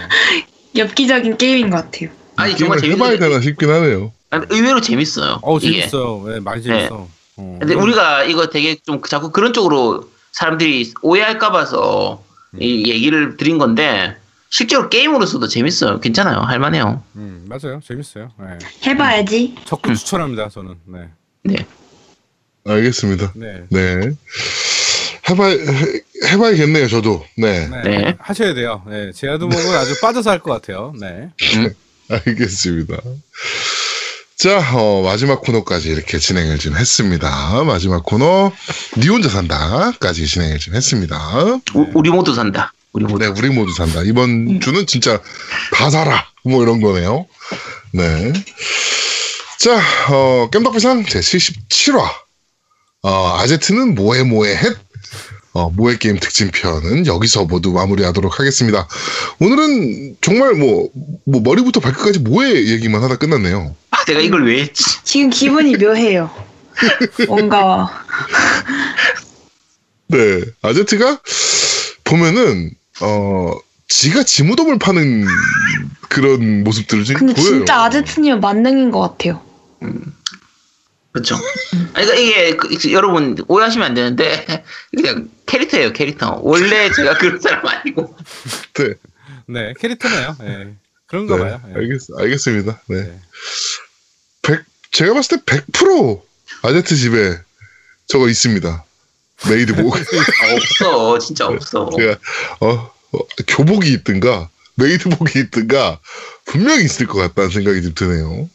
[0.76, 2.27] 엽기적인 게임인 것 같아요.
[2.38, 4.12] 아니 정말 해봐야 되나 싶긴 하네요.
[4.30, 5.40] 아니, 의외로 재밌어요.
[5.42, 5.60] 어.
[5.60, 7.08] 재밌어요 예 많이 재밌어
[7.38, 7.58] 어.
[7.60, 12.24] 근데 우리가 이거 되게 좀 자꾸 그런 쪽으로 사람들이 오해할까 봐서
[12.60, 14.18] 이 얘기를 드린 건데
[14.50, 16.00] 실제로 게임으로서도 재밌어요.
[16.00, 16.40] 괜찮아요.
[16.40, 17.04] 할만해요.
[17.16, 18.58] 음 맞아요 재밌어요 예.
[18.90, 19.56] 해봐야지.
[19.66, 21.10] 적극 추천합니다 저는 네
[21.44, 21.56] 네.
[22.66, 23.34] 알겠습니다.
[23.36, 23.64] 네.
[23.70, 24.12] 네.
[25.30, 25.58] 해봐 해,
[26.32, 27.24] 해봐야겠네요 저도.
[27.38, 27.68] 네.
[27.68, 27.82] 네.
[27.84, 28.16] 네.
[28.20, 28.84] 하셔야 돼요.
[28.88, 29.12] 네.
[29.12, 30.94] 제아두목은 아주 빠져서 할 것 같아요.
[31.00, 31.30] 네.
[32.10, 32.98] 알겠습니다.
[34.38, 37.64] 자, 어, 마지막 코너까지 이렇게 진행을 좀 했습니다.
[37.64, 38.52] 마지막 코너,
[38.98, 41.18] 니 혼자 산다까지 진행을 좀 했습니다.
[41.74, 42.72] 우, 우리 모두 산다.
[42.94, 43.18] 우리 모두.
[43.18, 44.04] 네, 우리 모두 산다.
[44.04, 45.20] 이번 주는 진짜
[45.74, 46.28] 다 살아.
[46.44, 47.28] 뭐 이런 거네요.
[47.94, 48.34] 네.
[49.60, 52.08] 자, 어, 깸덕비상 제77화.
[53.04, 54.78] 어, 아제트는 뭐해 뭐해 헷.
[55.58, 58.88] 어, 뭐해 게임 특집편은 여기서 모두 마무리하도록 하겠습니다.
[59.40, 60.88] 오늘은 정말 뭐,
[61.26, 63.76] 뭐 머리부터 발끝까지 뭐해 얘기만 하다 끝났네요.
[63.90, 64.84] 아, 내가 이걸 왜 했지?
[65.04, 66.30] 지금 기분이 묘해요.
[67.28, 67.90] 뭔가
[70.10, 71.22] 네, 아제트가
[72.04, 72.70] 보면은
[73.02, 73.54] 어
[73.88, 75.26] 지가 지무덤을 파는
[76.08, 77.56] 그런 모습들을 지금 근데 보여요.
[77.56, 79.42] 진짜 아제트님은 만능인 것 같아요.
[81.18, 81.36] 그렇죠.
[81.94, 84.64] 아니, 그러니까 이게 그, 여러분 오해하시면 안 되는데
[84.96, 86.40] 그냥 캐릭터예요, 캐릭터.
[86.42, 88.16] 원래 제가 그런 사람 아니고.
[88.76, 88.94] 네,
[89.48, 89.74] 네.
[89.80, 90.38] 캐릭터네요.
[90.40, 90.76] 네.
[91.08, 91.62] 그런가 네, 봐요.
[91.68, 91.74] 네.
[91.76, 92.82] 알겠, 알겠습니다.
[92.88, 93.04] 네.
[93.04, 93.20] 네.
[94.44, 96.22] 100, 제가 봤을 때 100%
[96.64, 97.38] 아제트 집에
[98.08, 98.86] 저거 있습니다.
[99.50, 99.96] 메이드 복.
[99.96, 100.00] 아,
[100.56, 101.90] 없어, 진짜 없어.
[101.96, 102.18] 제가
[102.60, 106.00] 어, 어, 교복이 있든가 메이드복이 있든가
[106.46, 108.50] 분명히 있을 것 같다는 생각이 좀 드네요.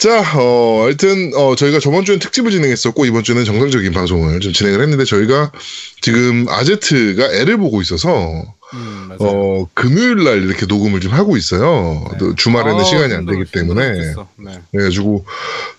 [0.00, 4.80] 자, 어, 하여튼, 어, 저희가 저번 주엔 특집을 진행했었고, 이번 주는 정상적인 방송을 좀 진행을
[4.80, 5.52] 했는데, 저희가
[6.00, 8.42] 지금 아제트가 애를 보고 있어서,
[8.72, 9.10] 음.
[9.18, 12.06] 어, 금요일 날 이렇게 녹음을 좀 하고 있어요.
[12.12, 12.18] 네.
[12.18, 14.14] 또 주말에는 아, 시간이 안 되기 때문에.
[14.36, 14.62] 네.
[14.72, 15.26] 그래가지고,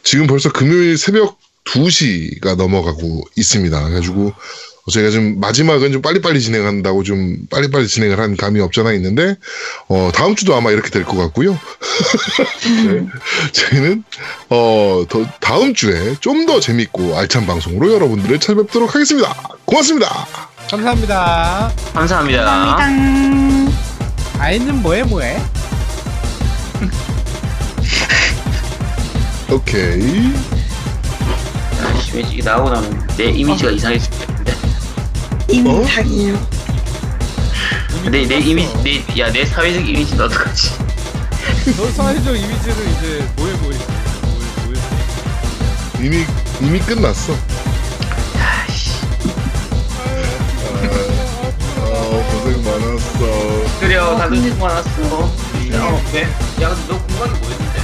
[0.04, 3.84] 지금 벌써 금요일 새벽 2시가 넘어가고 있습니다.
[3.86, 4.34] 그래가지고,
[4.90, 9.36] 저희가 좀 마지막은 좀 빨리빨리 진행한다고 좀 빨리빨리 진행을 한 감이 없잖아 있는데,
[9.88, 11.52] 어, 다음 주도 아마 이렇게 될 것 같고요.
[12.88, 13.06] 네.
[13.54, 14.04] 저희는,
[14.50, 19.34] 어, 더, 다음 주에 좀 더 재밌고 알찬 방송으로 여러분들을 찾아뵙도록 하겠습니다.
[19.66, 20.26] 고맙습니다.
[20.72, 21.72] 감사합니다.
[21.94, 22.44] 감사합니다.
[22.76, 23.72] 감사합니다.
[24.40, 25.40] 아이는 뭐해 뭐해?
[29.52, 30.32] 오케이.
[31.84, 34.61] 아씨, 왠지 이게 나오고 나면 내 이미지가 이상해질 것같
[35.60, 35.70] 은데.
[35.70, 36.62] 인탁이요.
[38.10, 40.72] 내, 내 이미지, 내, 야, 내 사회적 이미지는 어떡하지?
[41.78, 43.78] 너 사회적 이미지를 이제 뭐해 뭐해 뭐해
[44.66, 46.06] 뭐해.
[46.06, 46.26] 이미,
[46.62, 47.34] 이미 끝났어.
[48.40, 48.92] 아씨.
[51.78, 53.80] 아, 고생 많았어.
[53.80, 55.32] 그래요, 다들 수고 많았어.
[55.74, 56.22] 야, 어, 왜?
[56.62, 57.82] 야, 근데 너 공간이 뭐였는데?